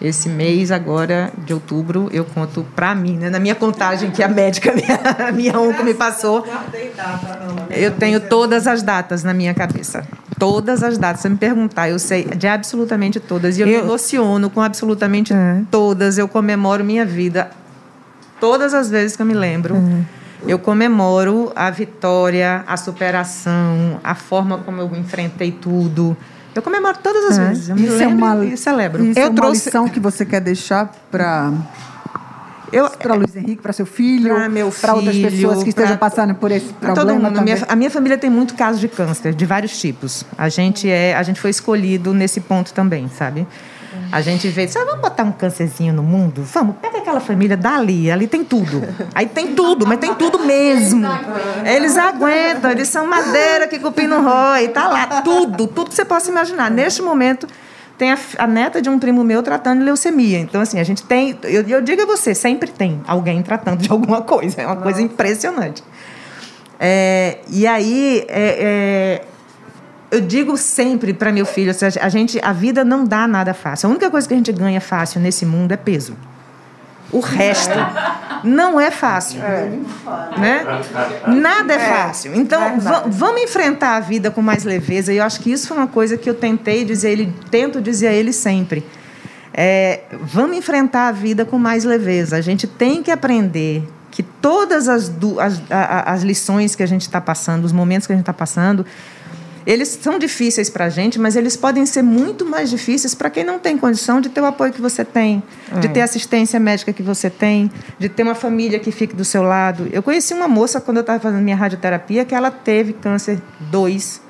Esse 0.00 0.28
mês 0.28 0.70
agora 0.70 1.32
de 1.38 1.54
outubro 1.54 2.08
eu 2.12 2.24
conto 2.24 2.64
para 2.76 2.94
mim, 2.94 3.16
né? 3.16 3.30
Na 3.30 3.40
minha 3.40 3.54
contagem 3.54 4.10
que 4.10 4.22
a 4.22 4.28
médica 4.28 4.70
minha, 4.76 5.32
minha 5.32 5.58
onco 5.58 5.82
me 5.82 5.94
passou. 5.94 6.46
Eu 7.70 7.90
tenho 7.92 8.20
todas 8.20 8.66
as 8.66 8.82
datas 8.82 9.24
na 9.24 9.32
minha 9.32 9.54
cabeça. 9.54 10.06
Todas 10.38 10.82
as 10.82 10.98
datas. 10.98 11.22
Se 11.22 11.28
me 11.28 11.36
perguntar, 11.36 11.88
eu 11.88 11.98
sei 11.98 12.24
de 12.24 12.46
absolutamente 12.46 13.20
todas. 13.20 13.58
E 13.58 13.62
eu, 13.62 13.68
eu... 13.68 13.78
me 13.78 13.84
emociono 13.84 14.50
com 14.50 14.60
absolutamente 14.60 15.32
é. 15.32 15.62
todas. 15.70 16.18
Eu 16.18 16.28
comemoro 16.28 16.84
minha 16.84 17.04
vida 17.04 17.50
todas 18.40 18.74
as 18.74 18.90
vezes 18.90 19.16
que 19.16 19.22
eu 19.22 19.26
me 19.26 19.34
lembro. 19.34 19.76
É. 19.76 20.24
Eu 20.46 20.58
comemoro 20.58 21.50
a 21.56 21.70
vitória, 21.70 22.62
a 22.66 22.76
superação, 22.76 23.98
a 24.04 24.14
forma 24.14 24.58
como 24.58 24.80
eu 24.80 24.94
enfrentei 24.94 25.50
tudo. 25.50 26.16
Eu 26.54 26.62
comemoro 26.62 26.98
todas 27.02 27.24
as 27.30 27.38
é. 27.38 27.48
vezes. 27.48 27.68
Eu 27.70 27.76
isso 27.76 27.96
me 27.96 28.02
é 28.02 28.06
uma, 28.06 28.44
e 28.44 28.56
celebro. 28.56 29.04
Isso 29.04 29.18
eu 29.18 29.26
é 29.26 29.28
uma 29.28 29.34
trouxe... 29.34 29.66
lição 29.66 29.88
que 29.88 29.98
você 29.98 30.24
quer 30.24 30.40
deixar 30.40 30.92
para 31.10 31.52
para 32.98 33.14
Luiz 33.14 33.36
Henrique, 33.36 33.62
para 33.62 33.72
seu 33.72 33.86
filho, 33.86 34.34
para 34.80 34.94
outras 34.94 35.16
pessoas 35.16 35.62
que 35.62 35.68
estejam 35.68 35.96
passando 35.96 36.34
por 36.34 36.50
esse 36.50 36.72
problema 36.72 37.12
todo 37.12 37.22
mundo. 37.22 37.42
Minha, 37.42 37.64
a 37.68 37.76
minha 37.76 37.90
família 37.90 38.18
tem 38.18 38.30
muito 38.30 38.54
caso 38.54 38.78
de 38.78 38.88
câncer, 38.88 39.34
de 39.34 39.46
vários 39.46 39.78
tipos. 39.78 40.24
A 40.36 40.48
gente 40.48 40.88
é, 40.88 41.14
a 41.14 41.22
gente 41.22 41.40
foi 41.40 41.50
escolhido 41.50 42.12
nesse 42.12 42.40
ponto 42.40 42.72
também, 42.72 43.08
sabe? 43.08 43.46
A 44.10 44.20
gente 44.20 44.48
vê, 44.48 44.66
sabe, 44.68 44.86
vamos 44.86 45.00
botar 45.00 45.24
um 45.24 45.32
câncerzinho 45.32 45.92
no 45.92 46.02
mundo? 46.02 46.42
Vamos, 46.42 46.76
pega 46.80 46.98
aquela 46.98 47.20
família 47.20 47.56
dali, 47.56 48.10
ali 48.10 48.26
tem 48.26 48.44
tudo. 48.44 48.82
Aí 49.14 49.26
tem 49.26 49.54
tudo, 49.54 49.86
mas 49.86 49.98
tem 49.98 50.14
tudo 50.14 50.40
mesmo. 50.40 51.06
Eles 51.64 51.96
aguentam, 51.96 52.70
eles 52.70 52.88
são 52.88 53.06
madeira 53.06 53.66
que 53.66 53.78
cupim 53.78 54.06
não 54.06 54.22
rói, 54.22 54.68
tá 54.68 54.88
lá, 54.88 55.22
tudo, 55.22 55.66
tudo 55.66 55.90
que 55.90 55.96
você 55.96 56.04
possa 56.04 56.30
imaginar. 56.30 56.70
Neste 56.70 57.02
momento, 57.02 57.46
tem 57.96 58.12
a, 58.12 58.18
a, 58.38 58.46
neta 58.46 58.82
de 58.82 58.88
um 58.88 58.98
primo 58.98 59.22
meu 59.22 59.42
tratando 59.42 59.78
de 59.78 59.84
leucemia. 59.84 60.38
Então, 60.38 60.60
assim, 60.60 60.80
a 60.80 60.84
gente 60.84 61.02
tem. 61.02 61.38
Eu, 61.44 61.62
eu 61.62 61.80
digo 61.80 62.02
a 62.02 62.06
você, 62.06 62.34
sempre 62.34 62.70
tem 62.70 63.00
alguém 63.06 63.42
tratando 63.42 63.80
de 63.80 63.90
alguma 63.92 64.22
coisa. 64.22 64.60
É 64.60 64.66
uma 64.66 64.76
coisa 64.76 65.00
impressionante. 65.00 65.82
É, 66.78 67.38
e 67.48 67.66
aí, 67.66 68.24
é, 68.28 69.20
é, 69.20 69.24
eu 70.10 70.20
digo 70.20 70.56
sempre 70.56 71.14
para 71.14 71.30
meu 71.32 71.46
filho, 71.46 71.72
a 72.00 72.08
gente, 72.08 72.40
a 72.42 72.52
vida 72.52 72.84
não 72.84 73.04
dá 73.04 73.26
nada 73.28 73.54
fácil. 73.54 73.88
A 73.88 73.90
única 73.90 74.10
coisa 74.10 74.26
que 74.26 74.34
a 74.34 74.36
gente 74.36 74.52
ganha 74.52 74.80
fácil 74.80 75.20
nesse 75.20 75.46
mundo 75.46 75.72
é 75.72 75.76
peso. 75.76 76.16
O 77.14 77.20
resto 77.20 77.78
não 78.42 78.80
é 78.80 78.90
fácil. 78.90 79.40
É. 79.40 79.70
Né? 80.36 80.64
Nada 81.28 81.74
é, 81.74 81.76
é. 81.76 81.78
fácil. 81.78 82.34
Então, 82.34 82.60
vamos 83.06 83.40
enfrentar 83.40 83.94
a 83.94 84.00
vida 84.00 84.32
com 84.32 84.42
mais 84.42 84.64
leveza. 84.64 85.12
E 85.12 85.18
eu 85.18 85.24
acho 85.24 85.38
que 85.40 85.52
isso 85.52 85.68
foi 85.68 85.76
uma 85.76 85.86
coisa 85.86 86.16
que 86.16 86.28
eu 86.28 86.34
tentei 86.34 86.84
dizer, 86.84 87.10
ele, 87.10 87.32
tento 87.52 87.80
dizer 87.80 88.08
a 88.08 88.12
ele 88.12 88.32
sempre. 88.32 88.84
É, 89.52 90.00
vamos 90.22 90.56
enfrentar 90.56 91.06
a 91.06 91.12
vida 91.12 91.44
com 91.44 91.56
mais 91.56 91.84
leveza. 91.84 92.36
A 92.36 92.40
gente 92.40 92.66
tem 92.66 93.00
que 93.00 93.12
aprender 93.12 93.88
que 94.10 94.24
todas 94.24 94.88
as, 94.88 95.08
as, 95.38 95.62
as 95.70 96.22
lições 96.24 96.74
que 96.74 96.82
a 96.82 96.86
gente 96.86 97.02
está 97.02 97.20
passando, 97.20 97.64
os 97.64 97.72
momentos 97.72 98.08
que 98.08 98.12
a 98.12 98.16
gente 98.16 98.24
está 98.24 98.32
passando, 98.32 98.84
eles 99.66 99.98
são 100.00 100.18
difíceis 100.18 100.68
para 100.68 100.86
a 100.86 100.88
gente, 100.88 101.18
mas 101.18 101.36
eles 101.36 101.56
podem 101.56 101.86
ser 101.86 102.02
muito 102.02 102.44
mais 102.44 102.68
difíceis 102.68 103.14
para 103.14 103.30
quem 103.30 103.44
não 103.44 103.58
tem 103.58 103.78
condição 103.78 104.20
de 104.20 104.28
ter 104.28 104.40
o 104.40 104.44
apoio 104.44 104.72
que 104.72 104.80
você 104.80 105.04
tem, 105.04 105.42
é. 105.74 105.80
de 105.80 105.88
ter 105.88 106.02
a 106.02 106.04
assistência 106.04 106.60
médica 106.60 106.92
que 106.92 107.02
você 107.02 107.30
tem, 107.30 107.70
de 107.98 108.08
ter 108.08 108.22
uma 108.22 108.34
família 108.34 108.78
que 108.78 108.90
fique 108.90 109.14
do 109.14 109.24
seu 109.24 109.42
lado. 109.42 109.88
Eu 109.90 110.02
conheci 110.02 110.34
uma 110.34 110.46
moça 110.46 110.80
quando 110.80 110.98
eu 110.98 111.00
estava 111.00 111.18
fazendo 111.18 111.42
minha 111.42 111.56
radioterapia 111.56 112.24
que 112.24 112.34
ela 112.34 112.50
teve 112.50 112.92
câncer 112.92 113.40
dois 113.70 114.20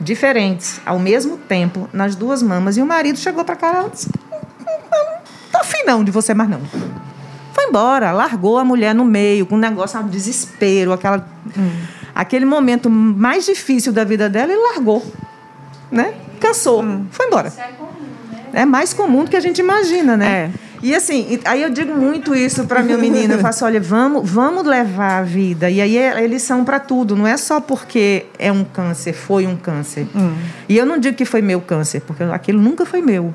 diferentes 0.00 0.80
ao 0.86 0.98
mesmo 0.98 1.36
tempo 1.36 1.88
nas 1.92 2.14
duas 2.14 2.40
mamas 2.42 2.76
e 2.76 2.82
o 2.82 2.86
marido 2.86 3.18
chegou 3.18 3.44
para 3.44 3.56
cá 3.56 3.84
e 3.86 3.90
disse: 3.90 4.08
"Não 4.64 5.20
tô 5.52 5.58
afim 5.58 5.84
não 5.84 6.02
de 6.02 6.10
você 6.10 6.32
mais 6.32 6.48
não". 6.48 6.60
Foi 7.52 7.64
embora, 7.64 8.12
largou 8.12 8.56
a 8.56 8.64
mulher 8.64 8.94
no 8.94 9.04
meio 9.04 9.44
com 9.44 9.56
um 9.56 9.58
negócio, 9.58 9.98
um 10.00 10.08
desespero, 10.08 10.92
aquela 10.92 11.26
hum 11.56 11.97
aquele 12.18 12.44
momento 12.44 12.90
mais 12.90 13.46
difícil 13.46 13.92
da 13.92 14.02
vida 14.02 14.28
dela, 14.28 14.52
ele 14.52 14.60
largou. 14.60 15.06
Né? 15.88 16.12
Cansou, 16.40 16.82
hum. 16.82 17.06
foi 17.12 17.26
embora. 17.26 17.46
Isso 17.46 17.60
é 17.60 17.68
comum, 17.68 17.92
né? 18.32 18.60
É 18.62 18.64
mais 18.66 18.92
comum 18.92 19.22
do 19.22 19.30
que 19.30 19.36
a 19.36 19.40
gente 19.40 19.58
imagina, 19.58 20.16
né? 20.16 20.26
É. 20.26 20.50
E 20.82 20.94
assim, 20.94 21.38
aí 21.44 21.62
eu 21.62 21.70
digo 21.70 21.94
muito 21.94 22.34
isso 22.34 22.64
para 22.64 22.82
meu 22.82 22.98
menino, 22.98 23.34
eu 23.34 23.38
faço, 23.38 23.64
olha, 23.64 23.80
vamos, 23.80 24.28
vamos 24.28 24.64
levar 24.64 25.18
a 25.18 25.22
vida. 25.22 25.70
E 25.70 25.80
aí 25.80 25.96
é, 25.96 26.22
eles 26.22 26.42
são 26.42 26.64
para 26.64 26.80
tudo, 26.80 27.16
não 27.16 27.26
é 27.26 27.36
só 27.36 27.60
porque 27.60 28.26
é 28.38 28.50
um 28.50 28.64
câncer, 28.64 29.12
foi 29.12 29.46
um 29.46 29.56
câncer. 29.56 30.06
Hum. 30.14 30.34
E 30.68 30.76
eu 30.76 30.84
não 30.84 30.98
digo 30.98 31.16
que 31.16 31.24
foi 31.24 31.40
meu 31.40 31.60
câncer, 31.60 32.00
porque 32.00 32.24
aquilo 32.24 32.60
nunca 32.60 32.84
foi 32.84 33.00
meu 33.00 33.32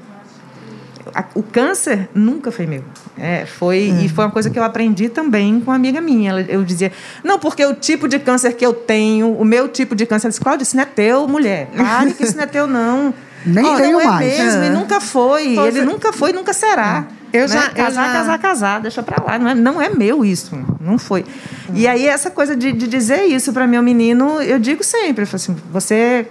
o 1.35 1.43
câncer 1.43 2.09
nunca 2.13 2.51
foi 2.51 2.65
meu. 2.65 2.83
É, 3.17 3.45
foi 3.45 3.93
E 4.03 4.09
foi 4.09 4.25
uma 4.25 4.31
coisa 4.31 4.49
que 4.49 4.57
eu 4.57 4.63
aprendi 4.63 5.09
também 5.09 5.59
com 5.59 5.71
uma 5.71 5.75
amiga 5.75 6.01
minha. 6.01 6.39
Eu 6.47 6.63
dizia, 6.63 6.91
não, 7.23 7.37
porque 7.37 7.63
o 7.65 7.75
tipo 7.75 8.07
de 8.07 8.19
câncer 8.19 8.53
que 8.53 8.65
eu 8.65 8.73
tenho, 8.73 9.31
o 9.33 9.45
meu 9.45 9.67
tipo 9.67 9.95
de 9.95 10.05
câncer, 10.05 10.27
ela 10.27 10.31
disse, 10.31 10.41
Cláudia, 10.41 10.63
isso 10.63 10.75
não 10.75 10.83
é 10.83 10.87
teu, 10.87 11.27
mulher. 11.27 11.69
Pare 11.75 12.13
que 12.13 12.23
isso 12.23 12.35
não 12.35 12.43
é 12.43 12.47
teu, 12.47 12.67
não. 12.67 13.13
Nem 13.45 13.65
oh, 13.65 13.75
tenho 13.75 13.91
não 13.93 14.01
é 14.01 14.05
mais. 14.05 14.37
mesmo, 14.37 14.63
é. 14.63 14.67
e 14.67 14.69
nunca 14.69 15.01
foi. 15.01 15.57
Ele 15.57 15.79
é. 15.79 15.85
nunca 15.85 16.13
foi, 16.13 16.31
nunca 16.31 16.53
será. 16.53 17.07
Eu 17.33 17.41
né? 17.41 17.47
já, 17.47 17.69
casar, 17.69 17.77
eu 17.77 17.91
já... 17.91 18.13
casar, 18.13 18.39
casar, 18.39 18.81
deixa 18.81 19.03
pra 19.03 19.23
lá. 19.23 19.37
Não 19.37 19.49
é, 19.49 19.55
não 19.55 19.81
é 19.81 19.89
meu 19.89 20.23
isso, 20.23 20.57
não 20.79 20.97
foi. 20.97 21.25
E 21.73 21.87
aí, 21.87 22.07
essa 22.07 22.31
coisa 22.31 22.55
de, 22.55 22.71
de 22.71 22.87
dizer 22.87 23.23
isso 23.23 23.51
para 23.51 23.67
meu 23.67 23.83
menino, 23.83 24.41
eu 24.41 24.57
digo 24.59 24.83
sempre: 24.83 25.25
eu 25.25 25.29
assim, 25.33 25.55
você 25.71 26.27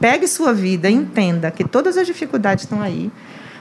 pegue 0.00 0.26
sua 0.26 0.52
vida, 0.52 0.90
entenda 0.90 1.50
que 1.50 1.62
todas 1.62 1.96
as 1.96 2.06
dificuldades 2.06 2.64
estão 2.64 2.82
aí 2.82 3.12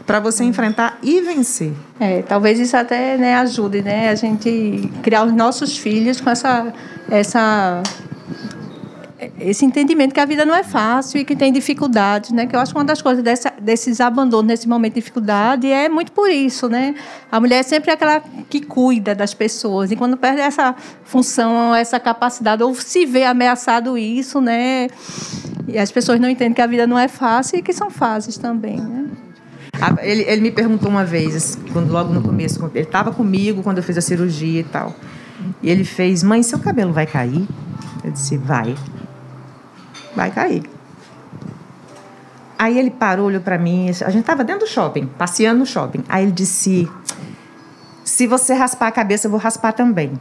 para 0.06 0.20
você 0.20 0.44
enfrentar 0.44 0.98
e 1.02 1.22
vencer. 1.22 1.74
É, 2.00 2.22
talvez 2.22 2.60
isso 2.60 2.76
até 2.76 3.18
né, 3.18 3.36
ajude, 3.36 3.82
né, 3.82 4.10
a 4.10 4.16
gente 4.16 4.90
criar 5.02 5.24
os 5.24 5.34
nossos 5.34 5.78
filhos 5.78 6.20
com 6.20 6.30
essa 6.30 6.74
essa 7.10 7.82
esse 9.40 9.66
entendimento 9.66 10.14
que 10.14 10.20
a 10.20 10.26
vida 10.26 10.46
não 10.46 10.56
é 10.56 10.64
fácil 10.64 11.20
e 11.20 11.26
que 11.26 11.36
tem 11.36 11.54
dificuldades, 11.54 12.32
né? 12.32 12.48
Que 12.48 12.56
eu 12.56 12.60
acho 12.60 12.74
que 12.74 12.78
uma 12.78 12.86
das 12.86 13.02
coisas 13.02 13.24
dessa, 13.24 13.54
desses 13.60 14.02
abandonos 14.02 14.48
nesse 14.48 14.68
momento 14.68 14.96
de 14.96 15.00
dificuldade 15.00 15.68
é 15.68 15.88
muito 15.88 16.12
por 16.12 16.30
isso, 16.30 16.68
né? 16.68 16.96
A 17.32 17.40
mulher 17.40 17.60
é 17.60 17.64
sempre 17.64 17.92
aquela 17.92 18.22
que 18.50 18.62
cuida 18.62 19.14
das 19.14 19.34
pessoas 19.34 19.92
e 19.92 19.96
quando 19.96 20.18
perde 20.18 20.42
essa 20.42 20.76
função, 21.04 21.76
essa 21.76 22.00
capacidade 22.00 22.64
ou 22.64 22.74
se 22.74 23.06
vê 23.06 23.24
ameaçado 23.24 23.98
isso, 23.98 24.42
né? 24.42 24.88
E 25.68 25.78
as 25.78 25.92
pessoas 25.92 26.20
não 26.20 26.30
entendem 26.30 26.54
que 26.54 26.62
a 26.62 26.68
vida 26.68 26.88
não 26.88 26.98
é 26.98 27.08
fácil 27.08 27.60
e 27.60 27.62
que 27.62 27.74
são 27.74 27.92
fases 27.92 28.38
também, 28.38 28.78
né? 28.78 29.06
Ele, 30.02 30.24
ele 30.24 30.42
me 30.42 30.52
perguntou 30.52 30.90
uma 30.90 31.04
vez, 31.04 31.58
quando 31.74 31.92
logo 31.92 32.14
no 32.14 32.22
começo, 32.22 32.64
ele 32.76 32.86
estava 32.86 33.12
comigo 33.12 33.64
quando 33.64 33.78
eu 33.78 33.84
fiz 33.84 33.98
a 33.98 34.02
cirurgia 34.02 34.60
e 34.60 34.64
tal. 34.64 34.96
E 35.62 35.70
ele 35.70 35.84
fez: 35.84 36.24
Mãe, 36.24 36.44
seu 36.44 36.60
cabelo 36.60 36.94
vai 36.94 37.06
cair? 37.06 37.48
Eu 38.04 38.12
disse: 38.12 38.38
Vai. 38.38 38.76
Vai 40.16 40.32
cair. 40.32 40.64
Aí 42.58 42.78
ele 42.78 42.92
parou, 42.92 43.26
olhou 43.26 43.42
para 43.42 43.58
mim. 43.58 43.90
A 43.90 44.10
gente 44.10 44.22
estava 44.22 44.44
dentro 44.44 44.68
do 44.68 44.70
shopping, 44.70 45.08
passeando 45.18 45.60
no 45.60 45.66
shopping. 45.66 46.04
Aí 46.08 46.24
ele 46.24 46.32
disse: 46.32 46.88
Se 48.04 48.28
você 48.28 48.54
raspar 48.54 48.88
a 48.88 48.92
cabeça, 48.92 49.28
eu 49.28 49.32
vou 49.32 49.40
raspar 49.40 49.72
também. 49.72 50.14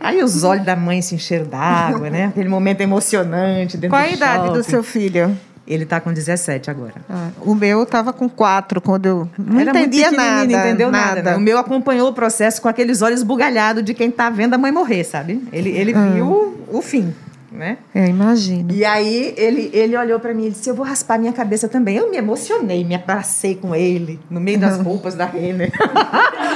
Aí 0.00 0.22
os 0.22 0.44
olhos 0.44 0.64
da 0.64 0.76
mãe 0.76 1.02
se 1.02 1.14
encheram 1.14 1.46
d'água, 1.46 2.08
né? 2.10 2.26
Aquele 2.26 2.48
momento 2.48 2.80
emocionante 2.80 3.76
dentro 3.76 3.96
Qual 3.96 4.02
a 4.02 4.10
idade 4.10 4.46
shopping. 4.46 4.58
do 4.58 4.62
seu 4.62 4.82
filho? 4.82 5.36
Ele 5.68 5.84
está 5.84 6.00
com 6.00 6.10
17 6.10 6.70
agora. 6.70 6.94
Ah, 7.10 7.28
o 7.42 7.54
meu 7.54 7.82
estava 7.82 8.10
com 8.10 8.26
4 8.26 8.80
quando 8.80 9.04
eu 9.04 9.28
não 9.38 9.60
Era 9.60 9.70
entendia 9.70 10.10
nada. 10.10 10.46
Não 10.46 10.58
entendeu 10.58 10.90
nada. 10.90 11.16
nada 11.16 11.30
né? 11.32 11.36
O 11.36 11.40
meu 11.40 11.58
acompanhou 11.58 12.08
o 12.08 12.12
processo 12.14 12.62
com 12.62 12.68
aqueles 12.68 13.02
olhos 13.02 13.22
bugalhados 13.22 13.84
de 13.84 13.92
quem 13.92 14.08
está 14.08 14.30
vendo 14.30 14.54
a 14.54 14.58
mãe 14.58 14.72
morrer, 14.72 15.04
sabe? 15.04 15.46
Ele, 15.52 15.68
ele 15.68 15.94
hum. 15.94 16.12
viu 16.14 16.64
o 16.72 16.80
fim. 16.80 17.12
né? 17.52 17.76
É, 17.94 18.08
imagino. 18.08 18.72
E 18.72 18.82
aí 18.82 19.34
ele, 19.36 19.70
ele 19.74 19.94
olhou 19.94 20.18
para 20.18 20.32
mim 20.32 20.46
e 20.46 20.50
disse: 20.50 20.70
Eu 20.70 20.74
vou 20.74 20.86
raspar 20.86 21.18
minha 21.18 21.34
cabeça 21.34 21.68
também. 21.68 21.96
Eu 21.96 22.10
me 22.10 22.16
emocionei, 22.16 22.82
me 22.82 22.94
abracei 22.94 23.54
com 23.54 23.74
ele, 23.74 24.18
no 24.30 24.40
meio 24.40 24.58
das 24.58 24.80
roupas 24.80 25.14
da 25.14 25.26
Renner. 25.26 25.70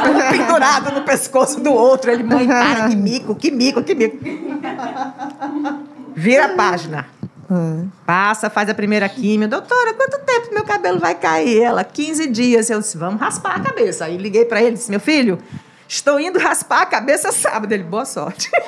um 0.08 0.30
pendurado 0.38 0.90
no 0.94 1.02
pescoço 1.02 1.60
do 1.60 1.70
outro. 1.70 2.10
Ele, 2.10 2.22
mãe, 2.22 2.46
para, 2.46 2.88
que 2.88 2.96
mico, 2.96 3.34
que 3.34 3.50
mico, 3.50 3.82
que 3.82 3.94
mico. 3.94 4.16
Vira 6.14 6.46
a 6.46 6.48
página. 6.50 7.06
Passa, 8.06 8.48
faz 8.50 8.68
a 8.68 8.74
primeira 8.74 9.08
químio. 9.08 9.48
Doutora, 9.48 9.94
quanto 9.94 10.18
tempo 10.20 10.54
meu 10.54 10.64
cabelo 10.64 10.98
vai 10.98 11.14
cair? 11.14 11.60
Ela, 11.62 11.84
15 11.84 12.26
dias. 12.28 12.70
Eu 12.70 12.80
disse, 12.80 12.96
vamos 12.96 13.20
raspar 13.20 13.56
a 13.56 13.60
cabeça. 13.60 14.04
Aí 14.06 14.16
liguei 14.16 14.44
para 14.44 14.62
ele 14.62 14.72
disse, 14.76 14.90
meu 14.90 15.00
filho, 15.00 15.38
estou 15.88 16.18
indo 16.18 16.38
raspar 16.38 16.82
a 16.82 16.86
cabeça 16.86 17.30
sábado. 17.32 17.72
Ele, 17.72 17.82
boa 17.84 18.04
sorte. 18.04 18.50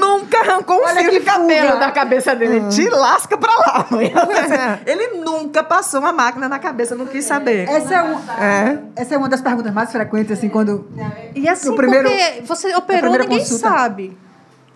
nunca 0.00 0.40
arrancou 0.40 0.76
um 0.78 0.84
Olha 0.84 1.00
fio 1.00 1.10
de 1.10 1.20
cabelo 1.20 1.68
fuga. 1.72 1.80
da 1.80 1.90
cabeça 1.90 2.34
dele. 2.36 2.68
Te 2.68 2.88
lasca 2.88 3.36
pra 3.36 3.52
lá, 3.52 3.86
mãe. 3.90 4.12
Ele 4.86 5.18
nunca 5.24 5.62
passou 5.64 6.00
uma 6.00 6.12
máquina 6.12 6.48
na 6.48 6.58
cabeça, 6.58 6.94
não 6.94 7.06
quis 7.06 7.24
saber. 7.24 7.68
Essa 7.68 7.94
é, 7.94 8.02
um- 8.02 8.92
essa 8.94 9.14
é 9.14 9.18
uma 9.18 9.28
das 9.28 9.40
perguntas 9.40 9.72
mais 9.72 9.90
frequentes, 9.90 10.30
assim, 10.38 10.48
quando. 10.48 10.88
E 11.34 11.48
assim, 11.48 11.68
O 11.70 11.74
primeiro- 11.76 12.08
porque 12.08 12.42
você 12.46 12.74
operou, 12.76 13.12
ninguém 13.18 13.38
consulta. 13.40 13.68
sabe. 13.68 14.16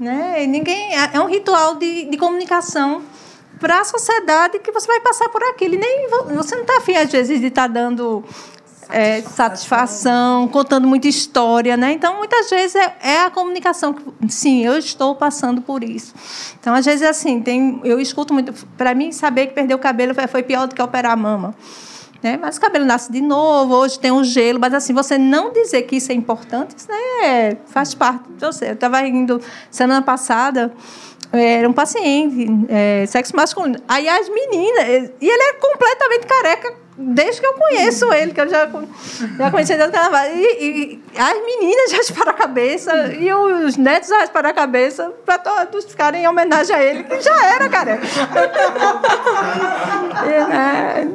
Né? 0.00 0.45
E 0.45 0.47
Ninguém, 0.47 0.97
é 0.97 1.11
é 1.12 1.21
um 1.21 1.26
ritual 1.26 1.75
de, 1.76 2.07
de 2.07 2.16
comunicação 2.16 3.02
para 3.61 3.80
a 3.80 3.85
sociedade 3.85 4.59
que 4.59 4.73
você 4.73 4.87
vai 4.87 4.99
passar 5.00 5.28
por 5.28 5.42
aquilo. 5.45 5.75
E 5.75 5.78
nem 5.78 6.09
vo- 6.09 6.35
você 6.35 6.54
não 6.57 6.62
está 6.62 6.78
afim, 6.78 6.97
às 6.97 7.12
vezes, 7.12 7.38
de 7.38 7.49
estar 7.49 7.66
dando 7.66 8.25
é, 8.88 9.21
satisfação, 9.21 10.49
contando 10.49 10.88
muita 10.88 11.07
história. 11.07 11.76
Né? 11.76 11.92
Então, 11.92 12.16
muitas 12.16 12.49
vezes, 12.49 12.75
é, 12.76 12.97
é 13.02 13.21
a 13.25 13.30
comunicação. 13.30 13.92
que, 13.92 14.02
Sim, 14.33 14.64
eu 14.64 14.78
estou 14.78 15.14
passando 15.14 15.61
por 15.61 15.85
isso. 15.85 16.14
Então, 16.59 16.75
às 16.75 16.87
vezes, 16.87 17.02
assim, 17.07 17.42
tem, 17.42 17.78
eu 17.85 18.00
escuto 18.00 18.33
muito. 18.33 18.54
Para 18.78 18.95
mim, 18.95 19.12
saber 19.12 19.49
que 19.49 19.52
perder 19.54 19.75
o 19.75 19.78
cabelo 19.78 20.14
foi 20.28 20.42
pior 20.42 20.66
do 20.66 20.75
que 20.75 20.80
operar 20.80 21.12
a 21.12 21.16
mama. 21.16 21.54
Né? 22.23 22.39
Mas 22.41 22.59
o 22.59 22.61
cabelo 22.61 22.85
nasce 22.85 23.11
de 23.11 23.21
novo, 23.21 23.75
hoje 23.75 23.99
tem 23.99 24.12
um 24.12 24.23
gelo, 24.23 24.61
mas 24.61 24.75
assim, 24.75 24.93
você 24.93 25.17
não 25.17 25.53
dizer 25.53 25.83
que 25.83 25.97
isso 25.97 26.12
é 26.12 26.15
importante, 26.15 26.77
isso 26.77 26.89
né, 26.89 27.57
faz 27.67 27.95
parte 27.95 28.29
de 28.31 28.45
você. 28.45 28.69
Eu 28.69 28.75
estava 28.75 29.00
indo 29.07 29.41
semana 29.71 30.03
passada, 30.03 30.73
eh, 31.33 31.59
era 31.59 31.69
um 31.69 31.73
paciente, 31.73 32.47
eh, 32.69 33.07
sexo 33.07 33.35
masculino. 33.35 33.79
Aí 33.89 34.07
as 34.09 34.29
meninas, 34.29 34.85
eh, 34.85 35.12
e 35.21 35.29
ele 35.29 35.43
é 35.43 35.53
completamente 35.55 36.27
careca 36.27 36.75
desde 37.00 37.40
que 37.40 37.47
eu 37.47 37.54
conheço 37.54 38.12
ele, 38.12 38.33
que 38.33 38.40
eu 38.40 38.49
já, 38.49 38.69
já 39.38 39.50
conheci 39.50 39.73
ele 39.73 39.87
do 39.87 39.92
carnaval. 39.92 40.26
E, 40.35 40.42
e 40.61 41.19
as 41.19 41.45
meninas 41.45 41.92
rasparam 41.92 42.30
a 42.30 42.35
cabeça 42.35 43.14
e 43.14 43.33
os 43.33 43.76
netos 43.76 44.11
rasparam 44.11 44.50
a 44.50 44.52
cabeça 44.52 45.11
para 45.25 45.38
todos 45.38 45.87
ficarem 45.87 46.25
em 46.25 46.28
homenagem 46.28 46.76
a 46.76 46.83
ele, 46.83 47.04
que 47.04 47.21
já 47.21 47.47
era 47.47 47.69
careca. 47.69 48.07
É, 50.21 51.07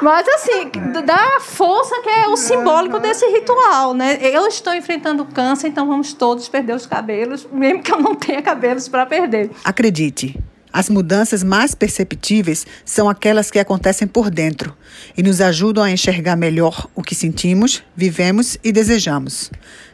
Mas 0.00 0.28
assim, 0.28 0.70
dá 1.04 1.40
força 1.40 2.00
que 2.02 2.08
é 2.08 2.28
o 2.28 2.36
simbólico 2.36 3.00
desse 3.00 3.26
ritual, 3.26 3.94
né? 3.94 4.18
Eu 4.20 4.46
estou 4.46 4.74
enfrentando 4.74 5.24
câncer, 5.24 5.68
então 5.68 5.86
vamos 5.86 6.12
todos 6.12 6.48
perder 6.48 6.74
os 6.74 6.86
cabelos, 6.86 7.46
mesmo 7.50 7.82
que 7.82 7.92
eu 7.92 7.98
não 7.98 8.14
tenha 8.14 8.40
cabelos 8.40 8.88
para 8.88 9.04
perder. 9.06 9.50
Acredite, 9.64 10.38
as 10.72 10.88
mudanças 10.90 11.42
mais 11.42 11.74
perceptíveis 11.74 12.66
são 12.84 13.08
aquelas 13.08 13.50
que 13.50 13.58
acontecem 13.58 14.06
por 14.06 14.30
dentro 14.30 14.74
e 15.16 15.22
nos 15.22 15.40
ajudam 15.40 15.82
a 15.84 15.90
enxergar 15.90 16.36
melhor 16.36 16.86
o 16.94 17.02
que 17.02 17.14
sentimos, 17.14 17.82
vivemos 17.96 18.58
e 18.62 18.70
desejamos. 18.72 19.50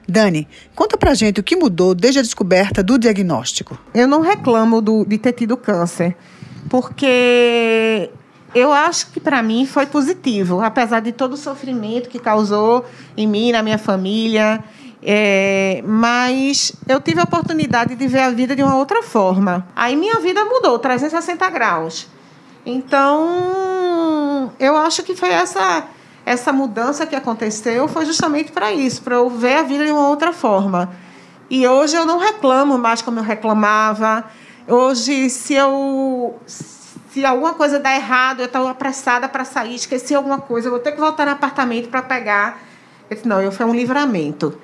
Dani, 0.09 0.47
conta 0.75 0.97
pra 0.99 1.15
gente 1.15 1.41
o 1.41 1.43
que 1.43 1.57
mudou 1.57 1.95
desde 1.95 2.19
a 2.19 2.23
descoberta 2.23 2.83
do 2.83 2.99
diagnóstico. 2.99 3.79
Eu 3.95 4.07
não 4.07 4.21
reclamo 4.21 4.81
do- 4.83 5.05
de 5.05 5.17
ter 5.19 5.33
tido 5.33 5.57
câncer, 5.57 6.15
porque 6.69 8.11
eu 8.55 8.73
acho 8.73 9.09
que 9.11 9.21
para 9.21 9.43
mim 9.43 9.67
foi 9.67 9.87
positivo, 9.87 10.61
apesar 10.61 11.01
de 11.01 11.13
todo 11.13 11.33
o 11.35 11.37
sofrimento 11.37 12.09
que 12.09 12.19
causou 12.19 12.85
em 13.17 13.27
mim, 13.27 13.53
na 13.53 13.63
minha 13.63 13.79
família. 13.79 14.63
É, 15.05 15.83
mas 15.87 16.73
eu 16.89 16.99
tive 16.99 17.21
a 17.21 17.25
oportunidade 17.25 17.95
de 17.95 18.07
ver 18.09 18.21
a 18.21 18.31
vida 18.31 18.57
de 18.57 18.63
uma 18.63 18.77
outra 18.77 19.03
forma. 19.03 19.67
Aí 19.77 19.95
minha 19.95 20.19
vida 20.19 20.43
mudou 20.47 20.79
360 20.79 21.51
graus. 21.51 22.09
Então, 22.65 24.51
eu 24.59 24.75
acho 24.77 25.03
que 25.03 25.15
foi 25.15 25.29
essa 25.29 25.87
essa 26.25 26.51
mudança 26.55 27.05
que 27.05 27.15
aconteceu 27.15 27.87
foi 27.87 28.07
justamente 28.07 28.51
para 28.51 28.73
isso, 28.73 29.03
para 29.03 29.17
eu 29.17 29.29
ver 29.29 29.59
a 29.59 29.63
vida 29.63 29.85
de 29.85 29.93
uma 29.93 30.09
outra 30.09 30.33
forma. 30.33 30.91
E 31.51 31.69
hoje 31.69 31.95
eu 31.95 32.07
não 32.07 32.19
reclamo 32.19 32.79
mais 32.79 33.03
como 33.03 33.21
eu 33.21 33.23
reclamava. 33.23 34.25
Hoje, 34.67 35.29
se 35.29 35.53
eu 35.53 36.41
se 36.47 37.25
alguma 37.27 37.53
coisa 37.53 37.79
dá 37.79 37.95
errado, 37.95 38.41
eu 38.41 38.47
estou 38.47 38.67
apressada 38.67 39.29
para 39.29 39.45
sair, 39.45 39.75
esqueci 39.75 40.15
alguma 40.15 40.41
coisa, 40.41 40.69
eu 40.69 40.73
vou 40.73 40.81
ter 40.81 40.93
que 40.93 40.99
voltar 40.99 41.27
no 41.27 41.33
apartamento 41.33 41.91
para 41.91 42.01
pegar. 42.01 42.59
Eu 43.11 43.17
disse, 43.17 43.29
não, 43.29 43.41
eu 43.43 43.53
foi 43.53 43.67
um 43.67 43.75
livramento. 43.75 44.59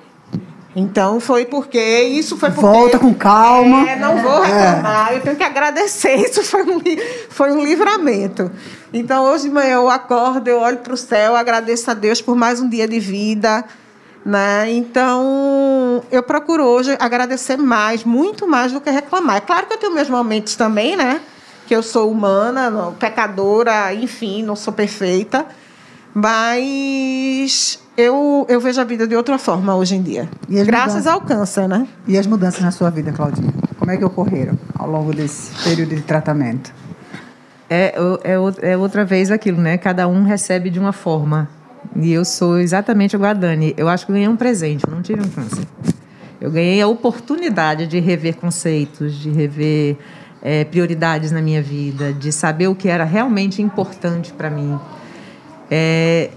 Então 0.73 1.19
foi 1.19 1.45
porque 1.45 1.77
isso 2.03 2.37
foi 2.37 2.49
porque 2.49 2.61
Volta 2.65 2.97
com 2.97 3.13
calma. 3.13 3.89
é, 3.89 3.95
não 3.97 4.17
vou 4.19 4.41
reclamar, 4.41 5.13
eu 5.13 5.19
tenho 5.21 5.35
que 5.35 5.43
agradecer. 5.43 6.15
Isso 6.29 6.43
foi 6.43 6.63
um, 6.63 6.79
foi 7.29 7.51
um 7.51 7.61
livramento. 7.63 8.49
Então, 8.93 9.25
hoje 9.25 9.43
de 9.43 9.49
manhã 9.49 9.73
eu 9.75 9.89
acordo, 9.89 10.47
eu 10.47 10.59
olho 10.59 10.77
para 10.77 10.93
o 10.93 10.97
céu, 10.97 11.35
agradeço 11.35 11.91
a 11.91 11.93
Deus 11.93 12.21
por 12.21 12.35
mais 12.37 12.61
um 12.61 12.69
dia 12.69 12.87
de 12.87 12.99
vida. 13.01 13.65
Né? 14.25 14.71
Então, 14.71 16.03
eu 16.11 16.23
procuro 16.23 16.63
hoje 16.63 16.95
agradecer 16.99 17.57
mais, 17.57 18.03
muito 18.05 18.47
mais 18.47 18.71
do 18.71 18.79
que 18.79 18.89
reclamar. 18.89 19.37
É 19.37 19.41
claro 19.41 19.65
que 19.67 19.73
eu 19.73 19.77
tenho 19.77 19.93
meus 19.93 20.09
momentos 20.09 20.55
também, 20.55 20.95
né? 20.95 21.19
Que 21.67 21.75
eu 21.75 21.81
sou 21.83 22.09
humana, 22.09 22.69
não- 22.69 22.93
pecadora, 22.93 23.93
enfim, 23.93 24.41
não 24.43 24.55
sou 24.55 24.71
perfeita. 24.71 25.45
Mas 26.13 27.79
eu, 28.01 28.45
eu 28.49 28.59
vejo 28.59 28.79
a 28.81 28.83
vida 28.83 29.07
de 29.07 29.15
outra 29.15 29.37
forma 29.37 29.75
hoje 29.75 29.95
em 29.95 30.01
dia. 30.01 30.29
E 30.49 30.59
as 30.59 30.67
Graças 30.67 31.05
mudanças? 31.05 31.07
ao 31.13 31.21
câncer, 31.21 31.67
né? 31.67 31.87
E 32.07 32.17
as 32.17 32.27
mudanças 32.27 32.61
na 32.61 32.71
sua 32.71 32.89
vida, 32.89 33.11
Claudinha? 33.11 33.51
Como 33.77 33.89
é 33.89 33.97
que 33.97 34.05
ocorreram 34.05 34.57
ao 34.77 34.89
longo 34.89 35.13
desse 35.13 35.51
período 35.63 35.95
de 35.95 36.01
tratamento? 36.01 36.73
É, 37.69 37.95
é, 38.23 38.71
é 38.71 38.77
outra 38.77 39.05
vez 39.05 39.31
aquilo, 39.31 39.61
né? 39.61 39.77
Cada 39.77 40.07
um 40.07 40.23
recebe 40.23 40.69
de 40.69 40.79
uma 40.79 40.91
forma. 40.91 41.47
E 41.95 42.11
eu 42.11 42.25
sou 42.25 42.59
exatamente 42.59 43.15
igual 43.15 43.31
a 43.31 43.33
Dani. 43.33 43.73
Eu 43.77 43.87
acho 43.87 44.05
que 44.05 44.11
eu 44.11 44.15
ganhei 44.15 44.27
um 44.27 44.35
presente, 44.35 44.83
eu 44.85 44.93
não 44.93 45.01
tive 45.01 45.21
um 45.21 45.29
câncer. 45.29 45.65
Eu 46.39 46.51
ganhei 46.51 46.81
a 46.81 46.87
oportunidade 46.87 47.87
de 47.87 47.99
rever 47.99 48.35
conceitos, 48.35 49.15
de 49.15 49.29
rever 49.29 49.97
eh, 50.41 50.65
prioridades 50.65 51.31
na 51.31 51.41
minha 51.41 51.61
vida, 51.61 52.11
de 52.11 52.31
saber 52.31 52.67
o 52.67 52.75
que 52.75 52.89
era 52.89 53.03
realmente 53.03 53.61
importante 53.61 54.33
para 54.33 54.49
mim. 54.49 54.79
É, 55.69 56.31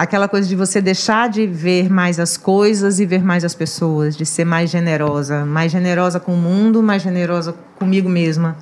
aquela 0.00 0.26
coisa 0.26 0.48
de 0.48 0.56
você 0.56 0.80
deixar 0.80 1.28
de 1.28 1.46
ver 1.46 1.90
mais 1.90 2.18
as 2.18 2.38
coisas 2.38 2.98
e 3.00 3.04
ver 3.04 3.22
mais 3.22 3.44
as 3.44 3.54
pessoas, 3.54 4.16
de 4.16 4.24
ser 4.24 4.46
mais 4.46 4.70
generosa, 4.70 5.44
mais 5.44 5.70
generosa 5.70 6.18
com 6.18 6.32
o 6.32 6.36
mundo, 6.38 6.82
mais 6.82 7.02
generosa 7.02 7.54
comigo 7.78 8.08
mesma. 8.08 8.56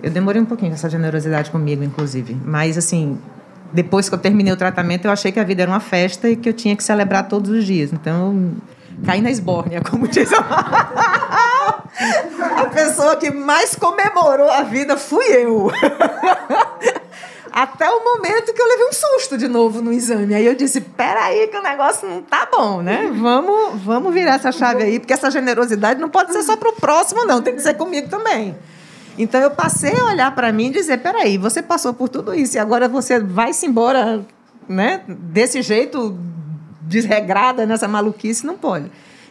Eu 0.00 0.12
demorei 0.12 0.40
um 0.40 0.44
pouquinho 0.44 0.72
essa 0.72 0.88
generosidade 0.88 1.50
comigo, 1.50 1.82
inclusive. 1.82 2.36
Mas, 2.44 2.78
assim, 2.78 3.18
depois 3.72 4.08
que 4.08 4.14
eu 4.14 4.18
terminei 4.18 4.52
o 4.52 4.56
tratamento, 4.56 5.06
eu 5.06 5.10
achei 5.10 5.32
que 5.32 5.40
a 5.40 5.44
vida 5.44 5.62
era 5.62 5.70
uma 5.72 5.80
festa 5.80 6.30
e 6.30 6.36
que 6.36 6.48
eu 6.48 6.52
tinha 6.52 6.76
que 6.76 6.84
celebrar 6.84 7.26
todos 7.26 7.50
os 7.50 7.64
dias. 7.64 7.92
Então, 7.92 8.52
caí 9.04 9.20
na 9.20 9.32
esbórnia, 9.32 9.80
como 9.80 10.06
diz 10.10 10.32
a... 10.32 10.38
a 12.62 12.66
pessoa 12.66 13.16
que 13.16 13.32
mais 13.32 13.74
comemorou 13.74 14.48
a 14.48 14.62
vida 14.62 14.96
fui 14.96 15.24
eu. 15.24 15.68
Até 17.58 17.90
o 17.90 18.04
momento 18.04 18.54
que 18.54 18.62
eu 18.62 18.68
levei 18.68 18.86
um 18.86 18.92
susto 18.92 19.36
de 19.36 19.48
novo 19.48 19.82
no 19.82 19.92
exame. 19.92 20.32
Aí 20.32 20.46
eu 20.46 20.54
disse: 20.54 20.80
peraí, 20.80 21.48
que 21.48 21.56
o 21.56 21.62
negócio 21.62 22.08
não 22.08 22.22
tá 22.22 22.48
bom, 22.48 22.82
né? 22.82 23.10
Vamos, 23.12 23.82
vamos 23.82 24.14
virar 24.14 24.36
essa 24.36 24.52
chave 24.52 24.84
aí, 24.84 25.00
porque 25.00 25.12
essa 25.12 25.28
generosidade 25.28 26.00
não 26.00 26.08
pode 26.08 26.32
ser 26.32 26.44
só 26.44 26.56
para 26.56 26.68
o 26.68 26.72
próximo, 26.74 27.24
não, 27.24 27.42
tem 27.42 27.56
que 27.56 27.60
ser 27.60 27.74
comigo 27.74 28.08
também. 28.08 28.54
Então 29.18 29.40
eu 29.40 29.50
passei 29.50 29.92
a 29.98 30.04
olhar 30.04 30.32
para 30.36 30.52
mim 30.52 30.68
e 30.68 30.70
dizer: 30.70 30.98
peraí, 30.98 31.36
você 31.36 31.60
passou 31.60 31.92
por 31.92 32.08
tudo 32.08 32.32
isso 32.32 32.56
e 32.56 32.60
agora 32.60 32.86
você 32.86 33.18
vai-se 33.18 33.66
embora 33.66 34.24
né, 34.68 35.02
desse 35.08 35.60
jeito, 35.60 36.16
desregrada, 36.82 37.66
nessa 37.66 37.88
maluquice? 37.88 38.46
Não 38.46 38.56
pode. 38.56 38.88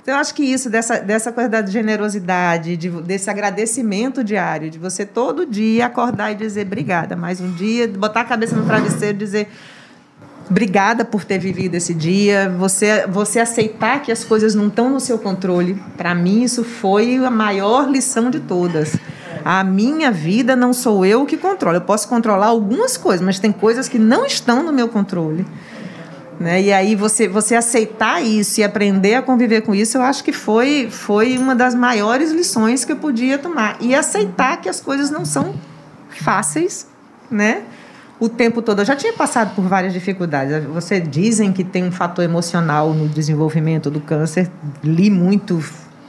Então, 0.08 0.15
eu 0.15 0.22
acho 0.22 0.34
que 0.36 0.41
isso, 0.41 0.70
dessa, 0.70 1.02
dessa 1.02 1.34
coisa 1.34 1.50
da 1.50 1.65
generosidade, 1.65 2.78
de, 2.78 2.89
desse 2.89 3.30
agradecimento 3.30 4.24
diário, 4.24 4.70
de 4.70 4.80
você 4.80 5.06
todo 5.06 5.46
dia 5.46 5.86
acordar 5.86 6.32
e 6.32 6.36
dizer 6.36 6.65
obrigada, 6.65 7.13
mais 7.13 7.41
um 7.41 7.52
dia, 7.52 7.89
botar 7.89 8.22
a 8.22 8.24
cabeça 8.24 8.56
no 8.56 8.65
travesseiro 8.65 9.17
e 9.17 9.20
dizer 9.20 9.50
obrigada 10.50 11.04
por 11.04 11.26
ter 11.26 11.39
vivido 11.39 11.76
esse 11.76 11.93
dia, 11.93 12.50
você, 12.58 13.06
você 13.06 13.41
aceitar 13.41 14.02
que 14.02 14.10
as 14.10 14.24
coisas 14.24 14.56
não 14.56 14.67
estão 14.67 14.89
no 14.89 15.02
seu 15.02 15.20
controle. 15.20 15.78
Para 15.98 16.15
mim, 16.15 16.41
isso 16.41 16.63
foi 16.63 17.17
a 17.17 17.30
maior 17.30 17.89
lição 17.91 18.32
de 18.32 18.39
todas. 18.39 18.96
A 19.43 19.62
minha 19.62 20.10
vida 20.10 20.56
não 20.56 20.72
sou 20.72 21.06
eu 21.06 21.26
que 21.26 21.36
controlo. 21.36 21.76
Eu 21.76 21.82
posso 21.82 22.08
controlar 22.08 22.46
algumas 22.46 22.96
coisas, 22.96 23.26
mas 23.26 23.39
tem 23.39 23.52
coisas 23.52 23.89
que 23.89 24.00
não 24.00 24.26
estão 24.26 24.63
no 24.63 24.72
meu 24.72 24.88
controle. 24.88 25.46
Né? 26.39 26.62
E 26.62 26.71
aí 26.71 26.95
você, 26.95 27.28
você 27.28 27.56
aceitar 27.56 28.23
isso 28.23 28.60
e 28.60 28.63
aprender 28.63 29.15
a 29.15 29.21
conviver 29.21 29.62
com 29.62 29.73
isso, 29.73 29.97
eu 29.97 30.04
acho 30.04 30.23
que 30.23 30.32
foi, 30.32 30.88
foi 30.89 31.38
uma 31.38 31.56
das 31.56 31.73
maiores 31.73 32.32
lições 32.32 32.86
que 32.86 32.91
eu 32.91 32.97
podia 32.97 33.38
tomar. 33.38 33.78
E 33.82 33.95
aceitar 33.95 34.58
que 34.58 34.69
as 34.69 34.80
coisas 34.80 35.10
não 35.10 35.26
são 35.26 35.56
fáceis, 36.10 36.88
né? 37.30 37.63
O 38.19 38.30
tempo 38.30 38.62
todo. 38.62 38.82
Eu 38.82 38.86
já 38.86 38.95
tinha 38.95 39.13
passado 39.13 39.56
por 39.56 39.63
várias 39.63 39.93
dificuldades. 39.93 40.63
Você 40.65 41.00
dizem 41.00 41.52
que 41.52 41.63
tem 41.63 41.84
um 41.84 41.91
fator 41.91 42.23
emocional 42.23 42.93
no 42.93 43.08
desenvolvimento 43.08 43.89
do 43.89 44.00
câncer. 44.00 44.50
Li 44.84 45.10
muito 45.10 45.63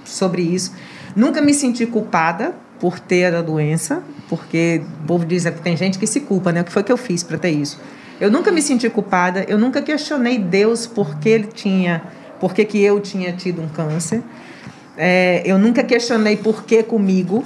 sobre 0.04 0.42
isso. 0.42 0.72
Nunca 1.14 1.40
me 1.40 1.52
senti 1.52 1.84
culpada 1.86 2.54
por 2.78 2.98
ter 2.98 3.34
a 3.34 3.42
doença, 3.42 4.02
porque 4.28 4.82
o 5.02 5.06
povo 5.06 5.24
diz 5.24 5.44
que 5.44 5.60
tem 5.60 5.76
gente 5.76 5.98
que 5.98 6.06
se 6.06 6.20
culpa, 6.20 6.52
né? 6.52 6.60
O 6.60 6.64
que 6.64 6.72
foi 6.72 6.82
que 6.82 6.92
eu 6.92 6.96
fiz 6.96 7.22
para 7.22 7.36
ter 7.36 7.50
isso? 7.50 7.78
Eu 8.20 8.30
nunca 8.30 8.50
me 8.50 8.60
senti 8.60 8.88
culpada, 8.90 9.44
eu 9.48 9.58
nunca 9.58 9.80
questionei 9.80 10.38
Deus 10.38 10.86
porque 10.86 11.28
ele 11.28 11.46
tinha, 11.46 12.02
porque 12.40 12.64
que 12.64 12.82
eu 12.82 13.00
tinha 13.00 13.32
tido 13.32 13.62
um 13.62 13.68
câncer. 13.68 14.22
É, 14.96 15.42
eu 15.44 15.58
nunca 15.58 15.84
questionei 15.84 16.36
por 16.36 16.64
que 16.64 16.82
comigo. 16.82 17.44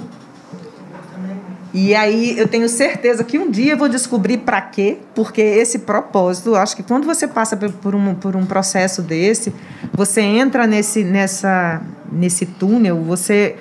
E 1.71 1.95
aí 1.95 2.37
eu 2.37 2.47
tenho 2.47 2.69
certeza 2.69 3.23
que 3.23 3.37
um 3.37 3.49
dia 3.49 3.73
eu 3.73 3.77
vou 3.77 3.89
descobrir 3.89 4.39
para 4.39 4.61
quê, 4.61 4.99
porque 5.15 5.41
esse 5.41 5.79
propósito, 5.79 6.55
acho 6.55 6.75
que 6.75 6.83
quando 6.83 7.05
você 7.05 7.27
passa 7.27 7.57
por 7.57 7.95
um, 7.95 8.13
por 8.13 8.35
um 8.35 8.45
processo 8.45 9.01
desse, 9.01 9.53
você 9.91 10.21
entra 10.21 10.67
nesse, 10.67 11.03
nessa, 11.03 11.81
nesse 12.11 12.45
túnel, 12.45 13.01
você 13.01 13.55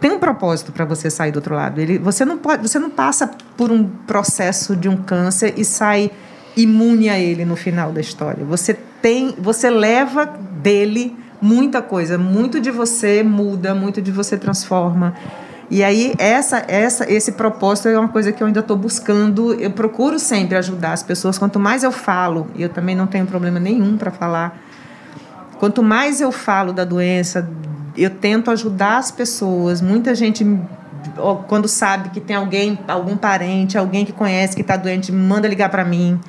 tem 0.00 0.12
um 0.12 0.18
propósito 0.18 0.72
para 0.72 0.86
você 0.86 1.10
sair 1.10 1.30
do 1.30 1.36
outro 1.36 1.54
lado. 1.54 1.78
Ele, 1.78 1.98
você, 1.98 2.24
não 2.24 2.38
pode, 2.38 2.66
você 2.66 2.78
não 2.78 2.88
passa 2.88 3.30
por 3.56 3.70
um 3.70 3.84
processo 3.84 4.74
de 4.74 4.88
um 4.88 4.96
câncer 4.96 5.54
e 5.56 5.64
sai 5.64 6.10
imune 6.56 7.08
a 7.08 7.18
ele 7.18 7.44
no 7.44 7.56
final 7.56 7.92
da 7.92 8.00
história. 8.00 8.44
Você 8.44 8.74
tem, 8.74 9.34
você 9.38 9.70
leva 9.70 10.26
dele 10.26 11.16
muita 11.40 11.80
coisa, 11.80 12.18
muito 12.18 12.60
de 12.60 12.70
você 12.70 13.22
muda, 13.22 13.74
muito 13.74 14.02
de 14.02 14.10
você 14.10 14.36
transforma. 14.36 15.14
E 15.70 15.84
aí 15.84 16.14
essa, 16.18 16.64
essa, 16.66 17.10
esse 17.12 17.32
propósito 17.32 17.88
é 17.88 17.98
uma 17.98 18.08
coisa 18.08 18.32
que 18.32 18.42
eu 18.42 18.46
ainda 18.46 18.60
estou 18.60 18.76
buscando. 18.76 19.52
Eu 19.54 19.70
procuro 19.70 20.18
sempre 20.18 20.56
ajudar 20.56 20.92
as 20.92 21.02
pessoas. 21.02 21.38
Quanto 21.38 21.58
mais 21.58 21.82
eu 21.82 21.92
falo, 21.92 22.48
e 22.54 22.62
eu 22.62 22.68
também 22.68 22.96
não 22.96 23.06
tenho 23.06 23.26
problema 23.26 23.60
nenhum 23.60 23.96
para 23.96 24.10
falar. 24.10 24.58
Quanto 25.58 25.82
mais 25.82 26.20
eu 26.20 26.32
falo 26.32 26.72
da 26.72 26.84
doença, 26.84 27.48
eu 27.96 28.10
tento 28.10 28.50
ajudar 28.50 28.96
as 28.96 29.10
pessoas. 29.10 29.82
Muita 29.82 30.14
gente 30.14 30.44
quando 31.46 31.68
sabe 31.68 32.10
que 32.10 32.20
tem 32.20 32.36
alguém, 32.36 32.78
algum 32.88 33.16
parente, 33.16 33.76
alguém 33.76 34.04
que 34.04 34.12
conhece 34.12 34.54
que 34.54 34.62
está 34.62 34.76
doente, 34.76 35.12
manda 35.12 35.48
ligar 35.48 35.68
para 35.68 35.84
mim. 35.84 36.20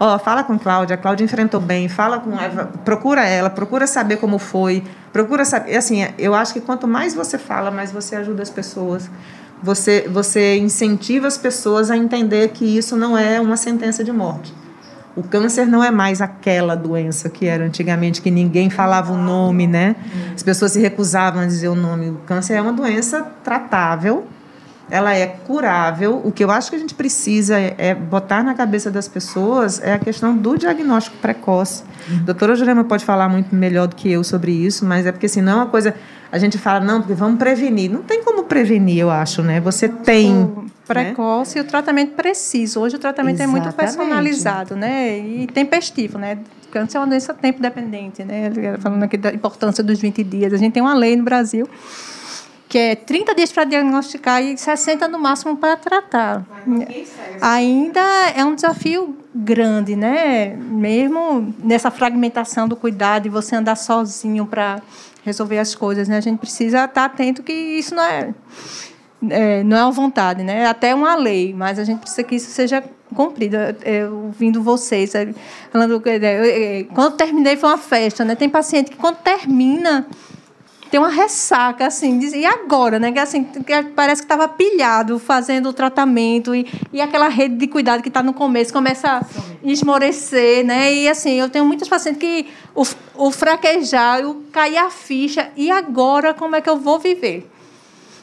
Ó, 0.00 0.14
oh, 0.14 0.18
fala 0.18 0.44
com 0.44 0.58
Cláudia, 0.58 0.94
a 0.94 0.96
Cláudia 0.96 1.24
enfrentou 1.24 1.60
bem, 1.60 1.88
fala 1.88 2.20
com 2.20 2.38
ela, 2.38 2.66
procura 2.84 3.26
ela, 3.26 3.50
procura 3.50 3.84
saber 3.86 4.16
como 4.18 4.38
foi, 4.38 4.84
procura 5.12 5.44
saber, 5.44 5.76
assim, 5.76 6.06
eu 6.16 6.34
acho 6.34 6.52
que 6.52 6.60
quanto 6.60 6.86
mais 6.86 7.14
você 7.14 7.36
fala, 7.36 7.70
mais 7.70 7.90
você 7.90 8.14
ajuda 8.14 8.42
as 8.42 8.50
pessoas. 8.50 9.10
Você 9.60 10.08
você 10.08 10.56
incentiva 10.56 11.26
as 11.26 11.36
pessoas 11.36 11.90
a 11.90 11.96
entender 11.96 12.50
que 12.50 12.64
isso 12.64 12.96
não 12.96 13.18
é 13.18 13.40
uma 13.40 13.56
sentença 13.56 14.04
de 14.04 14.12
morte. 14.12 14.54
O 15.18 15.22
câncer 15.24 15.66
não 15.66 15.82
é 15.82 15.90
mais 15.90 16.20
aquela 16.20 16.76
doença 16.76 17.28
que 17.28 17.44
era 17.44 17.64
antigamente, 17.64 18.22
que 18.22 18.30
ninguém 18.30 18.70
falava 18.70 19.12
o 19.12 19.16
nome, 19.16 19.66
né? 19.66 19.96
As 20.32 20.44
pessoas 20.44 20.70
se 20.70 20.78
recusavam 20.78 21.42
a 21.42 21.44
dizer 21.44 21.66
o 21.66 21.74
nome. 21.74 22.10
O 22.10 22.20
câncer 22.24 22.54
é 22.54 22.60
uma 22.60 22.72
doença 22.72 23.26
tratável, 23.42 24.28
ela 24.90 25.14
é 25.14 25.26
curável. 25.26 26.20
O 26.24 26.32
que 26.32 26.42
eu 26.42 26.50
acho 26.50 26.70
que 26.70 26.76
a 26.76 26.78
gente 26.78 26.94
precisa 26.94 27.58
é, 27.58 27.74
é 27.78 27.94
botar 27.94 28.42
na 28.42 28.54
cabeça 28.54 28.90
das 28.90 29.06
pessoas 29.06 29.80
é 29.82 29.92
a 29.92 29.98
questão 29.98 30.36
do 30.36 30.56
diagnóstico 30.56 31.16
precoce. 31.18 31.84
A 32.10 32.24
doutora 32.24 32.54
Jurema 32.54 32.84
pode 32.84 33.04
falar 33.04 33.28
muito 33.28 33.54
melhor 33.54 33.86
do 33.86 33.94
que 33.94 34.10
eu 34.10 34.24
sobre 34.24 34.52
isso, 34.52 34.86
mas 34.86 35.06
é 35.06 35.12
porque 35.12 35.26
assim, 35.26 35.42
não 35.42 35.52
é 35.52 35.56
uma 35.56 35.66
coisa. 35.66 35.94
A 36.30 36.38
gente 36.38 36.58
fala, 36.58 36.80
não, 36.80 37.00
porque 37.00 37.14
vamos 37.14 37.38
prevenir. 37.38 37.90
Não 37.90 38.02
tem 38.02 38.22
como 38.22 38.44
prevenir, 38.44 38.98
eu 38.98 39.10
acho, 39.10 39.42
né? 39.42 39.60
Você 39.60 39.88
tem. 39.88 40.42
O 40.42 40.66
precoce 40.86 41.56
né? 41.56 41.62
e 41.62 41.66
o 41.66 41.68
tratamento 41.68 42.14
preciso. 42.14 42.80
Hoje 42.80 42.96
o 42.96 42.98
tratamento 42.98 43.36
Exatamente. 43.36 43.58
é 43.58 43.62
muito 43.62 43.76
personalizado, 43.76 44.74
né? 44.74 45.18
E 45.18 45.46
tempestivo, 45.46 46.18
né? 46.18 46.38
Câncer 46.70 46.98
é 46.98 47.00
uma 47.00 47.06
doença 47.06 47.32
tempo 47.32 47.62
dependente, 47.62 48.24
né? 48.24 48.50
Falando 48.78 49.02
aqui 49.02 49.16
da 49.16 49.32
importância 49.32 49.82
dos 49.82 49.98
20 49.98 50.22
dias. 50.22 50.52
A 50.52 50.56
gente 50.56 50.72
tem 50.72 50.82
uma 50.82 50.94
lei 50.94 51.16
no 51.16 51.24
Brasil 51.24 51.68
que 52.68 52.76
é 52.76 52.94
30 52.94 53.34
dias 53.34 53.50
para 53.50 53.64
diagnosticar 53.64 54.42
e 54.42 54.56
60 54.56 55.08
no 55.08 55.18
máximo 55.18 55.56
para 55.56 55.76
tratar. 55.76 56.44
Ainda 57.40 58.00
é 58.36 58.44
um 58.44 58.54
desafio 58.54 59.16
grande, 59.34 59.96
né? 59.96 60.54
Mesmo 60.54 61.54
nessa 61.58 61.90
fragmentação 61.90 62.68
do 62.68 62.76
cuidado 62.76 63.26
e 63.26 63.30
você 63.30 63.56
andar 63.56 63.76
sozinho 63.76 64.44
para 64.44 64.82
resolver 65.24 65.58
as 65.58 65.74
coisas, 65.74 66.08
né? 66.08 66.18
A 66.18 66.20
gente 66.20 66.38
precisa 66.38 66.84
estar 66.84 67.06
atento 67.06 67.42
que 67.42 67.52
isso 67.52 67.94
não 67.94 68.02
é, 68.02 68.34
é 69.30 69.62
não 69.62 69.76
é 69.76 69.82
uma 69.82 69.92
vontade, 69.92 70.42
né? 70.42 70.60
É 70.60 70.66
até 70.66 70.94
uma 70.94 71.16
lei, 71.16 71.54
mas 71.54 71.78
a 71.78 71.84
gente 71.84 72.00
precisa 72.00 72.22
que 72.22 72.34
isso 72.34 72.50
seja 72.50 72.84
cumprido. 73.14 73.56
ouvindo 74.12 74.62
vocês, 74.62 75.12
falando, 75.72 76.02
quando 76.92 77.16
terminei 77.16 77.56
foi 77.56 77.70
uma 77.70 77.78
festa, 77.78 78.26
né? 78.26 78.34
Tem 78.34 78.48
paciente 78.48 78.90
que 78.90 78.96
quando 78.98 79.16
termina 79.16 80.06
tem 80.90 80.98
uma 80.98 81.10
ressaca, 81.10 81.86
assim, 81.86 82.18
e 82.34 82.46
agora, 82.46 82.98
né? 82.98 83.12
Que, 83.12 83.18
assim, 83.18 83.46
parece 83.94 84.22
que 84.22 84.26
estava 84.26 84.48
pilhado 84.48 85.18
fazendo 85.18 85.68
o 85.68 85.72
tratamento 85.72 86.54
e, 86.54 86.66
e 86.92 87.00
aquela 87.00 87.28
rede 87.28 87.56
de 87.56 87.66
cuidado 87.66 88.02
que 88.02 88.08
está 88.08 88.22
no 88.22 88.32
começo 88.32 88.72
começa 88.72 89.08
a 89.08 89.22
esmorecer, 89.62 90.64
né? 90.64 90.92
E 90.92 91.08
assim, 91.08 91.38
eu 91.38 91.48
tenho 91.48 91.64
muitos 91.64 91.88
pacientes 91.88 92.20
que 92.20 92.48
o, 92.74 92.84
o 93.16 93.30
fraquejar, 93.30 94.24
o 94.24 94.36
cair 94.52 94.78
a 94.78 94.90
ficha, 94.90 95.50
e 95.56 95.70
agora 95.70 96.32
como 96.32 96.56
é 96.56 96.60
que 96.60 96.70
eu 96.70 96.78
vou 96.78 96.98
viver? 96.98 97.48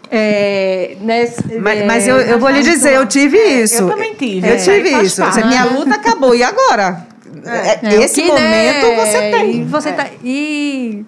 É, 0.10 0.97
nesse, 1.01 1.60
mas, 1.60 1.80
é, 1.80 1.86
mas 1.86 2.08
eu, 2.08 2.17
eu 2.17 2.39
vou 2.39 2.49
lhe 2.49 2.62
dizer, 2.62 2.93
eu 2.93 3.06
tive 3.08 3.38
isso. 3.38 3.84
Eu 3.84 3.89
também 3.89 4.13
tive. 4.13 4.47
Eu 4.47 4.54
é, 4.54 4.58
tive 4.58 4.89
isso. 5.01 5.21
Minha 5.45 5.65
luta 5.65 5.95
acabou. 5.95 6.36
E 6.36 6.43
agora? 6.43 7.08
É, 7.43 7.95
é 7.95 8.04
esse 8.04 8.21
que, 8.21 8.28
momento 8.28 8.41
né, 8.41 8.95
você 8.95 9.32
tem. 9.32 9.62
E 9.62 9.63
você 9.63 9.91
tá, 9.91 10.08
e 10.23 11.06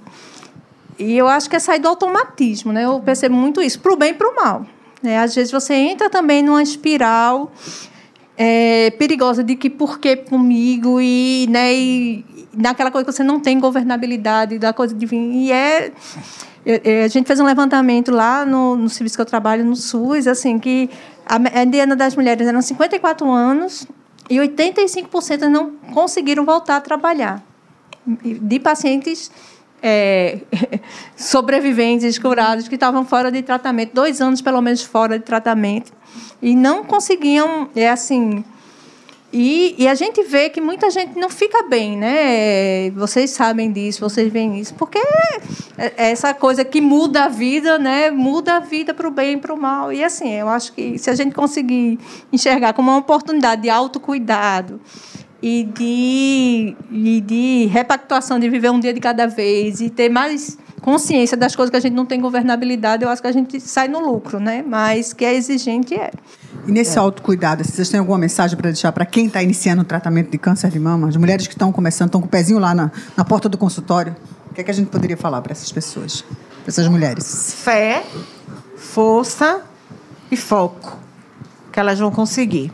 e 0.99 1.17
eu 1.17 1.27
acho 1.27 1.49
que 1.49 1.55
é 1.55 1.59
sair 1.59 1.79
do 1.79 1.87
automatismo, 1.87 2.71
né? 2.71 2.85
Eu 2.85 2.99
percebo 2.99 3.35
muito 3.35 3.61
isso, 3.61 3.79
para 3.79 3.93
o 3.93 3.95
bem 3.95 4.11
e 4.11 4.13
para 4.13 4.29
o 4.29 4.35
mal. 4.35 4.65
É, 5.03 5.19
às 5.19 5.35
vezes 5.35 5.51
você 5.51 5.73
entra 5.73 6.09
também 6.09 6.41
numa 6.41 6.61
espiral 6.61 7.51
é, 8.35 8.91
perigosa 8.91 9.43
de 9.43 9.55
que 9.55 9.69
por 9.69 9.99
que 9.99 10.15
comigo 10.15 10.99
e, 10.99 11.47
né, 11.49 11.73
e 11.73 12.25
naquela 12.53 12.91
coisa 12.91 13.05
que 13.05 13.11
você 13.11 13.23
não 13.23 13.39
tem 13.39 13.59
governabilidade 13.59 14.57
da 14.57 14.73
coisa 14.73 14.95
de. 14.95 15.07
E 15.15 15.51
é, 15.51 15.91
é, 16.65 17.03
a 17.03 17.07
gente 17.07 17.27
fez 17.27 17.39
um 17.39 17.45
levantamento 17.45 18.11
lá 18.11 18.45
no, 18.45 18.75
no 18.75 18.89
serviço 18.89 19.15
que 19.15 19.21
eu 19.21 19.25
trabalho, 19.25 19.63
no 19.63 19.75
SUS, 19.75 20.27
assim, 20.27 20.57
que 20.57 20.89
a 21.25 21.37
mediana 21.37 21.95
das 21.95 22.15
mulheres 22.15 22.47
eram 22.47 22.61
54 22.61 23.29
anos 23.29 23.87
e 24.29 24.37
85% 24.37 25.47
não 25.47 25.71
conseguiram 25.93 26.43
voltar 26.43 26.77
a 26.77 26.81
trabalhar. 26.81 27.43
De 28.05 28.59
pacientes 28.59 29.29
é, 29.81 30.39
sobreviventes 31.15 32.17
curados 32.17 32.67
que 32.67 32.75
estavam 32.75 33.05
fora 33.05 33.31
de 33.31 33.41
tratamento, 33.41 33.93
dois 33.93 34.21
anos 34.21 34.41
pelo 34.41 34.61
menos 34.61 34.83
fora 34.83 35.17
de 35.17 35.25
tratamento, 35.25 35.91
e 36.41 36.55
não 36.55 36.83
conseguiam, 36.83 37.69
é 37.75 37.89
assim. 37.89 38.43
E, 39.31 39.75
e, 39.77 39.87
a 39.89 39.93
gente 39.93 40.23
vê 40.23 40.49
que 40.49 40.61
muita 40.61 40.89
gente 40.89 41.19
não 41.19 41.29
fica 41.29 41.61
bem, 41.63 41.97
né? 41.97 42.89
Vocês 42.91 43.31
sabem 43.31 43.69
disso, 43.69 43.99
vocês 43.99 44.31
veem 44.31 44.57
isso, 44.57 44.73
porque 44.75 44.97
é, 45.77 45.93
é 45.97 46.11
essa 46.11 46.33
coisa 46.33 46.63
que 46.63 46.79
muda 46.79 47.25
a 47.25 47.27
vida, 47.27 47.77
né? 47.77 48.09
Muda 48.09 48.55
a 48.55 48.59
vida 48.61 48.93
para 48.93 49.05
o 49.05 49.11
bem 49.11 49.33
e 49.33 49.37
para 49.37 49.53
o 49.53 49.57
mal. 49.57 49.91
E 49.91 50.01
assim, 50.01 50.31
eu 50.31 50.47
acho 50.47 50.71
que 50.71 50.97
se 50.97 51.09
a 51.09 51.15
gente 51.15 51.35
conseguir 51.35 51.99
enxergar 52.31 52.71
como 52.71 52.89
uma 52.89 52.99
oportunidade 52.99 53.63
de 53.63 53.69
autocuidado, 53.69 54.79
e 55.41 55.63
de, 55.63 56.75
e 56.91 57.21
de 57.21 57.65
repactuação, 57.67 58.39
de 58.39 58.49
viver 58.49 58.71
um 58.71 58.79
dia 58.79 58.93
de 58.93 58.99
cada 58.99 59.27
vez 59.27 59.81
e 59.81 59.89
ter 59.89 60.09
mais 60.09 60.57
consciência 60.81 61.35
das 61.35 61.55
coisas 61.55 61.69
que 61.69 61.77
a 61.77 61.79
gente 61.79 61.93
não 61.93 62.05
tem 62.05 62.19
governabilidade, 62.19 63.03
eu 63.03 63.09
acho 63.09 63.21
que 63.21 63.27
a 63.27 63.31
gente 63.31 63.59
sai 63.59 63.87
no 63.87 63.99
lucro, 63.99 64.39
né? 64.39 64.63
Mas 64.65 65.13
que 65.13 65.25
é 65.25 65.35
exigente 65.35 65.93
é. 65.95 66.11
E 66.67 66.71
nesse 66.71 66.97
é. 66.97 67.01
autocuidado, 67.01 67.63
vocês 67.63 67.89
têm 67.89 67.99
alguma 67.99 68.17
mensagem 68.17 68.57
para 68.57 68.69
deixar 68.69 68.91
para 68.91 69.05
quem 69.05 69.27
está 69.27 69.41
iniciando 69.41 69.81
o 69.81 69.85
tratamento 69.85 70.31
de 70.31 70.37
câncer 70.37 70.69
de 70.69 70.79
mama? 70.79 71.07
As 71.07 71.15
mulheres 71.15 71.45
que 71.47 71.53
estão 71.53 71.71
começando, 71.71 72.07
estão 72.07 72.21
com 72.21 72.27
o 72.27 72.29
pezinho 72.29 72.59
lá 72.59 72.73
na, 72.73 72.91
na 73.15 73.25
porta 73.25 73.47
do 73.47 73.57
consultório. 73.57 74.15
O 74.49 74.53
que 74.53 74.61
é 74.61 74.63
que 74.63 74.71
a 74.71 74.73
gente 74.73 74.87
poderia 74.87 75.17
falar 75.17 75.41
para 75.41 75.51
essas 75.51 75.71
pessoas, 75.71 76.21
para 76.21 76.67
essas 76.67 76.87
mulheres? 76.87 77.53
Fé, 77.63 78.03
força 78.75 79.61
e 80.31 80.37
foco, 80.37 80.97
que 81.71 81.79
elas 81.79 81.99
vão 81.99 82.11
conseguir. 82.11 82.71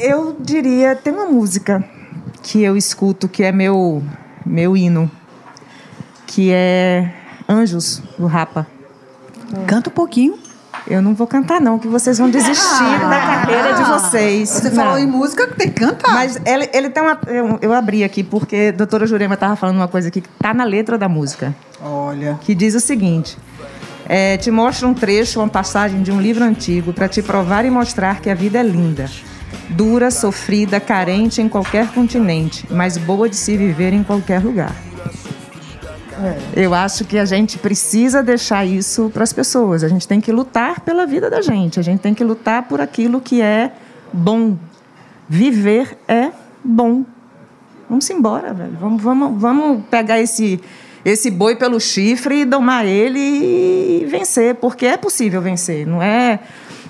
Eu 0.00 0.36
diria, 0.40 0.94
tem 0.94 1.12
uma 1.12 1.26
música 1.26 1.84
que 2.42 2.62
eu 2.62 2.76
escuto 2.76 3.28
que 3.28 3.42
é 3.42 3.52
meu 3.52 4.02
meu 4.46 4.76
hino, 4.76 5.10
que 6.26 6.50
é 6.52 7.12
Anjos 7.48 8.02
do 8.18 8.26
Rapa. 8.26 8.66
Canta 9.66 9.90
um 9.90 9.92
pouquinho. 9.92 10.38
Eu 10.86 11.02
não 11.02 11.14
vou 11.14 11.26
cantar, 11.26 11.60
não, 11.60 11.78
que 11.78 11.86
vocês 11.86 12.16
vão 12.16 12.30
desistir 12.30 12.82
ah, 12.82 13.08
da 13.08 13.20
carreira 13.20 13.72
de 13.74 13.84
vocês. 13.84 14.48
Você 14.48 14.70
não. 14.70 14.76
falou 14.76 14.98
em 14.98 15.06
música, 15.06 15.46
tem 15.46 15.68
que 15.70 15.80
cantar. 15.80 16.14
Mas 16.14 16.40
ele, 16.46 16.70
ele 16.72 16.88
tem 16.88 17.02
uma. 17.02 17.18
Eu, 17.26 17.58
eu 17.60 17.72
abri 17.74 18.04
aqui, 18.04 18.22
porque 18.22 18.70
a 18.72 18.76
doutora 18.76 19.06
Jurema 19.06 19.34
estava 19.34 19.54
falando 19.54 19.76
uma 19.76 19.88
coisa 19.88 20.08
aqui 20.08 20.22
que 20.22 20.28
está 20.28 20.54
na 20.54 20.64
letra 20.64 20.96
da 20.96 21.08
música. 21.08 21.54
Olha. 21.82 22.38
Que 22.40 22.54
diz 22.54 22.74
o 22.74 22.80
seguinte. 22.80 23.36
É, 24.06 24.38
te 24.38 24.50
mostra 24.50 24.88
um 24.88 24.94
trecho, 24.94 25.40
uma 25.40 25.48
passagem 25.48 26.02
de 26.02 26.10
um 26.10 26.20
livro 26.20 26.42
antigo 26.42 26.94
para 26.94 27.06
te 27.06 27.20
provar 27.20 27.66
e 27.66 27.70
mostrar 27.70 28.20
que 28.20 28.30
a 28.30 28.34
vida 28.34 28.58
é 28.58 28.62
linda. 28.62 29.10
Dura, 29.70 30.10
sofrida, 30.10 30.80
carente 30.80 31.42
em 31.42 31.48
qualquer 31.48 31.88
continente, 31.92 32.66
mas 32.70 32.96
boa 32.96 33.28
de 33.28 33.36
se 33.36 33.56
viver 33.56 33.92
em 33.92 34.02
qualquer 34.02 34.42
lugar. 34.42 34.74
É. 36.20 36.64
Eu 36.64 36.74
acho 36.74 37.04
que 37.04 37.16
a 37.16 37.24
gente 37.24 37.58
precisa 37.58 38.22
deixar 38.22 38.64
isso 38.64 39.10
para 39.12 39.22
as 39.22 39.32
pessoas. 39.32 39.84
A 39.84 39.88
gente 39.88 40.06
tem 40.08 40.20
que 40.20 40.32
lutar 40.32 40.80
pela 40.80 41.06
vida 41.06 41.30
da 41.30 41.40
gente. 41.40 41.78
A 41.78 41.82
gente 41.82 42.00
tem 42.00 42.12
que 42.12 42.24
lutar 42.24 42.64
por 42.64 42.80
aquilo 42.80 43.20
que 43.20 43.40
é 43.40 43.72
bom. 44.12 44.56
Viver 45.28 45.96
é 46.08 46.30
bom. 46.64 47.04
Vamos 47.88 48.10
embora, 48.10 48.52
velho. 48.52 48.76
Vamos, 48.80 49.02
vamos, 49.02 49.40
vamos 49.40 49.84
pegar 49.90 50.20
esse, 50.20 50.60
esse 51.04 51.30
boi 51.30 51.54
pelo 51.54 51.80
chifre 51.80 52.40
e 52.40 52.44
domar 52.44 52.84
ele 52.84 53.18
e 53.20 54.06
vencer, 54.06 54.56
porque 54.56 54.86
é 54.86 54.96
possível 54.96 55.40
vencer. 55.40 55.86
Não 55.86 56.02
é, 56.02 56.40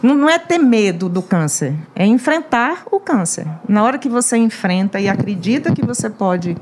não, 0.03 0.29
é 0.29 0.39
ter 0.39 0.59
medo 0.59 1.09
do 1.09 1.23
câncer, 1.23 1.75
é 1.95 2.07
enfrentar 2.07 2.85
o 2.91 3.01
câncer. 3.01 3.47
Na 3.69 3.83
hora 3.83 3.99
que 3.99 4.09
você 4.09 4.37
enfrenta 4.37 5.01
e 5.01 5.09
acredita 5.09 5.75
que 5.75 5.85
você 5.85 6.09
pode 6.09 6.57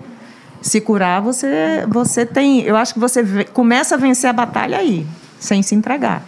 se 0.62 0.81
curar, 0.81 1.20
você, 1.20 1.85
você 1.88 2.25
tem. 2.25 2.62
Eu 2.62 2.77
acho 2.77 2.94
que 2.94 3.01
você 3.01 3.44
começa 3.44 3.94
a 3.94 3.99
vencer 3.99 4.31
a 4.31 4.33
batalha 4.33 4.79
aí, 4.79 5.07
sem 5.38 5.62
se 5.62 5.75
entregar. 5.75 6.22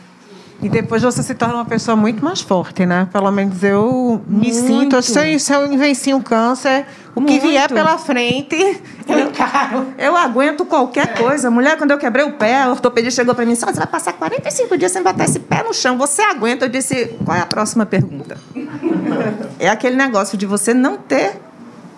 E 0.60 0.68
depois 0.68 1.02
você 1.02 1.22
se 1.22 1.34
torna 1.34 1.54
uma 1.54 1.64
pessoa 1.64 1.96
muito 1.96 2.24
mais 2.24 2.40
forte, 2.40 2.84
né? 2.84 3.08
Pelo 3.12 3.30
menos 3.30 3.62
eu 3.62 4.20
me 4.26 4.52
muito. 4.52 4.54
sinto. 4.54 5.02
Se 5.02 5.34
eu, 5.34 5.38
se 5.38 5.52
eu 5.52 5.78
venci 5.78 6.12
um 6.12 6.20
câncer, 6.20 6.84
o 7.14 7.20
muito. 7.20 7.40
que 7.40 7.46
vier 7.46 7.68
pela 7.68 7.96
frente, 7.96 8.56
eu 9.06 9.18
encaro. 9.20 9.86
Eu 9.96 10.16
aguento 10.16 10.64
qualquer 10.64 11.16
coisa. 11.16 11.48
Mulher, 11.48 11.78
quando 11.78 11.92
eu 11.92 11.98
quebrei 11.98 12.24
o 12.24 12.32
pé, 12.32 12.62
a 12.62 12.70
ortopedista 12.70 13.22
chegou 13.22 13.36
para 13.36 13.44
mim 13.44 13.52
e 13.52 13.54
disse: 13.54 13.64
Você 13.64 13.78
vai 13.78 13.86
passar 13.86 14.14
45 14.14 14.76
dias 14.76 14.90
sem 14.90 15.00
botar 15.00 15.24
esse 15.24 15.38
pé 15.38 15.62
no 15.62 15.72
chão. 15.72 15.96
Você 15.96 16.22
aguenta? 16.22 16.64
Eu 16.64 16.68
disse: 16.68 17.16
Qual 17.24 17.36
é 17.36 17.40
a 17.40 17.46
próxima 17.46 17.86
pergunta? 17.86 18.36
é 19.60 19.68
aquele 19.68 19.94
negócio 19.94 20.36
de 20.36 20.44
você 20.44 20.74
não 20.74 20.96
ter 20.96 21.40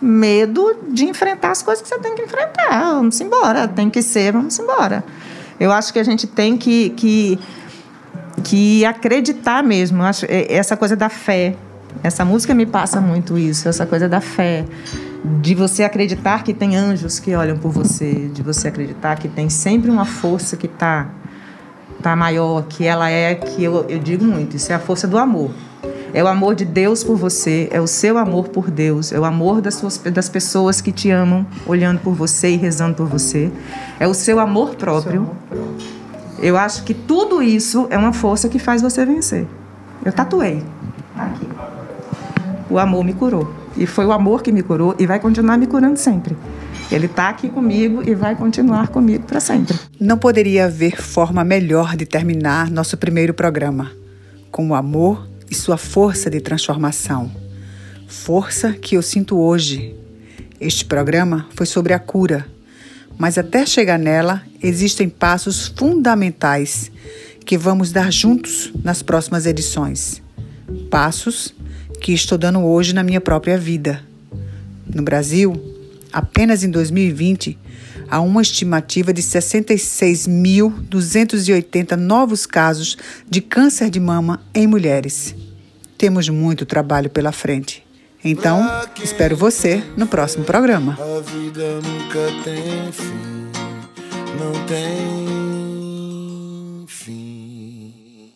medo 0.02 0.76
de 0.88 1.06
enfrentar 1.06 1.50
as 1.50 1.62
coisas 1.62 1.82
que 1.82 1.88
você 1.88 1.98
tem 1.98 2.14
que 2.14 2.22
enfrentar. 2.22 2.94
Vamos 2.94 3.18
embora, 3.22 3.66
tem 3.66 3.88
que 3.88 4.02
ser, 4.02 4.32
vamos 4.32 4.58
embora. 4.58 5.02
Eu 5.58 5.70
acho 5.70 5.92
que 5.92 5.98
a 5.98 6.02
gente 6.02 6.26
tem 6.26 6.56
que, 6.56 6.88
que, 6.90 7.38
que 8.40 8.84
acreditar 8.84 9.62
mesmo. 9.62 10.02
acho, 10.02 10.26
é, 10.26 10.52
essa 10.52 10.76
coisa 10.76 10.96
da 10.96 11.08
fé. 11.08 11.54
Essa 12.02 12.24
música 12.24 12.54
me 12.54 12.66
passa 12.66 13.00
muito 13.00 13.36
isso, 13.36 13.68
essa 13.68 13.84
coisa 13.84 14.08
da 14.08 14.20
fé. 14.20 14.64
De 15.42 15.54
você 15.54 15.84
acreditar 15.84 16.42
que 16.42 16.54
tem 16.54 16.76
anjos 16.76 17.18
que 17.18 17.34
olham 17.34 17.58
por 17.58 17.70
você, 17.70 18.30
de 18.32 18.42
você 18.42 18.68
acreditar 18.68 19.16
que 19.16 19.28
tem 19.28 19.50
sempre 19.50 19.90
uma 19.90 20.04
força 20.04 20.56
que 20.56 20.66
está 20.66 21.08
tá 22.02 22.16
maior, 22.16 22.64
que 22.68 22.86
ela 22.86 23.10
é, 23.10 23.34
que 23.34 23.62
eu, 23.62 23.84
eu 23.88 23.98
digo 23.98 24.24
muito, 24.24 24.56
isso 24.56 24.72
é 24.72 24.74
a 24.74 24.78
força 24.78 25.06
do 25.06 25.18
amor. 25.18 25.50
É 26.12 26.24
o 26.24 26.26
amor 26.26 26.56
de 26.56 26.64
Deus 26.64 27.04
por 27.04 27.16
você, 27.16 27.68
é 27.70 27.80
o 27.80 27.86
seu 27.86 28.18
amor 28.18 28.48
por 28.48 28.68
Deus, 28.68 29.12
é 29.12 29.20
o 29.20 29.24
amor 29.24 29.60
das, 29.60 29.74
suas, 29.74 29.98
das 29.98 30.28
pessoas 30.28 30.80
que 30.80 30.90
te 30.90 31.08
amam, 31.10 31.46
olhando 31.66 32.00
por 32.00 32.14
você 32.14 32.50
e 32.50 32.56
rezando 32.56 32.94
por 32.94 33.06
você. 33.06 33.50
É 33.98 34.08
o 34.08 34.14
seu 34.14 34.40
amor 34.40 34.74
próprio. 34.74 35.30
Eu 36.40 36.56
acho 36.56 36.84
que 36.84 36.94
tudo 36.94 37.42
isso 37.42 37.86
é 37.90 37.98
uma 37.98 38.12
força 38.12 38.48
que 38.48 38.58
faz 38.58 38.80
você 38.80 39.04
vencer. 39.04 39.46
Eu 40.04 40.12
tatuei. 40.12 40.62
Aqui. 41.14 41.46
O 42.70 42.78
amor 42.78 43.04
me 43.04 43.12
curou. 43.12 43.54
E 43.76 43.86
foi 43.86 44.06
o 44.06 44.12
amor 44.12 44.42
que 44.42 44.50
me 44.50 44.62
curou 44.62 44.94
e 44.98 45.06
vai 45.06 45.20
continuar 45.20 45.58
me 45.58 45.66
curando 45.66 45.98
sempre. 45.98 46.36
Ele 46.90 47.06
está 47.06 47.28
aqui 47.28 47.48
comigo 47.48 48.02
e 48.08 48.14
vai 48.14 48.34
continuar 48.34 48.88
comigo 48.88 49.24
para 49.24 49.38
sempre. 49.38 49.78
Não 50.00 50.18
poderia 50.18 50.64
haver 50.64 51.00
forma 51.00 51.44
melhor 51.44 51.94
de 51.94 52.04
terminar 52.04 52.70
nosso 52.70 52.96
primeiro 52.96 53.32
programa. 53.32 53.92
Com 54.50 54.70
o 54.70 54.74
amor 54.74 55.28
e 55.50 55.54
sua 55.54 55.76
força 55.76 56.30
de 56.30 56.40
transformação. 56.40 57.30
Força 58.08 58.72
que 58.72 58.96
eu 58.96 59.02
sinto 59.02 59.38
hoje. 59.38 59.94
Este 60.60 60.84
programa 60.84 61.46
foi 61.54 61.64
sobre 61.64 61.92
a 61.92 61.98
cura, 61.98 62.46
mas 63.20 63.36
até 63.36 63.66
chegar 63.66 63.98
nela 63.98 64.42
existem 64.62 65.06
passos 65.06 65.70
fundamentais 65.76 66.90
que 67.44 67.58
vamos 67.58 67.92
dar 67.92 68.10
juntos 68.10 68.72
nas 68.82 69.02
próximas 69.02 69.44
edições. 69.44 70.22
Passos 70.90 71.54
que 72.00 72.14
estou 72.14 72.38
dando 72.38 72.60
hoje 72.60 72.94
na 72.94 73.02
minha 73.02 73.20
própria 73.20 73.58
vida. 73.58 74.02
No 74.86 75.02
Brasil, 75.02 75.52
apenas 76.10 76.64
em 76.64 76.70
2020, 76.70 77.58
há 78.08 78.22
uma 78.22 78.40
estimativa 78.40 79.12
de 79.12 79.20
66.280 79.20 81.96
novos 81.96 82.46
casos 82.46 82.96
de 83.28 83.42
câncer 83.42 83.90
de 83.90 84.00
mama 84.00 84.40
em 84.54 84.66
mulheres. 84.66 85.34
Temos 85.98 86.26
muito 86.30 86.64
trabalho 86.64 87.10
pela 87.10 87.32
frente. 87.32 87.89
Então, 88.22 88.62
espero 89.02 89.34
você 89.34 89.82
no 89.96 90.06
próximo 90.06 90.44
programa. 90.44 90.98
A 91.00 91.20
vida 91.20 91.80
nunca 91.80 92.26
tem 92.44 92.92
fim, 92.92 93.50
não 94.38 94.52
tem 94.66 95.66
fim. 96.86 98.34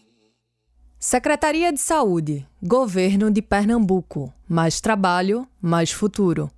Secretaria 0.99 1.71
de 1.71 1.81
Saúde, 1.81 2.47
Governo 2.63 3.31
de 3.31 3.43
Pernambuco. 3.43 4.33
Mais 4.49 4.81
trabalho, 4.81 5.47
mais 5.61 5.93
futuro. 5.93 6.51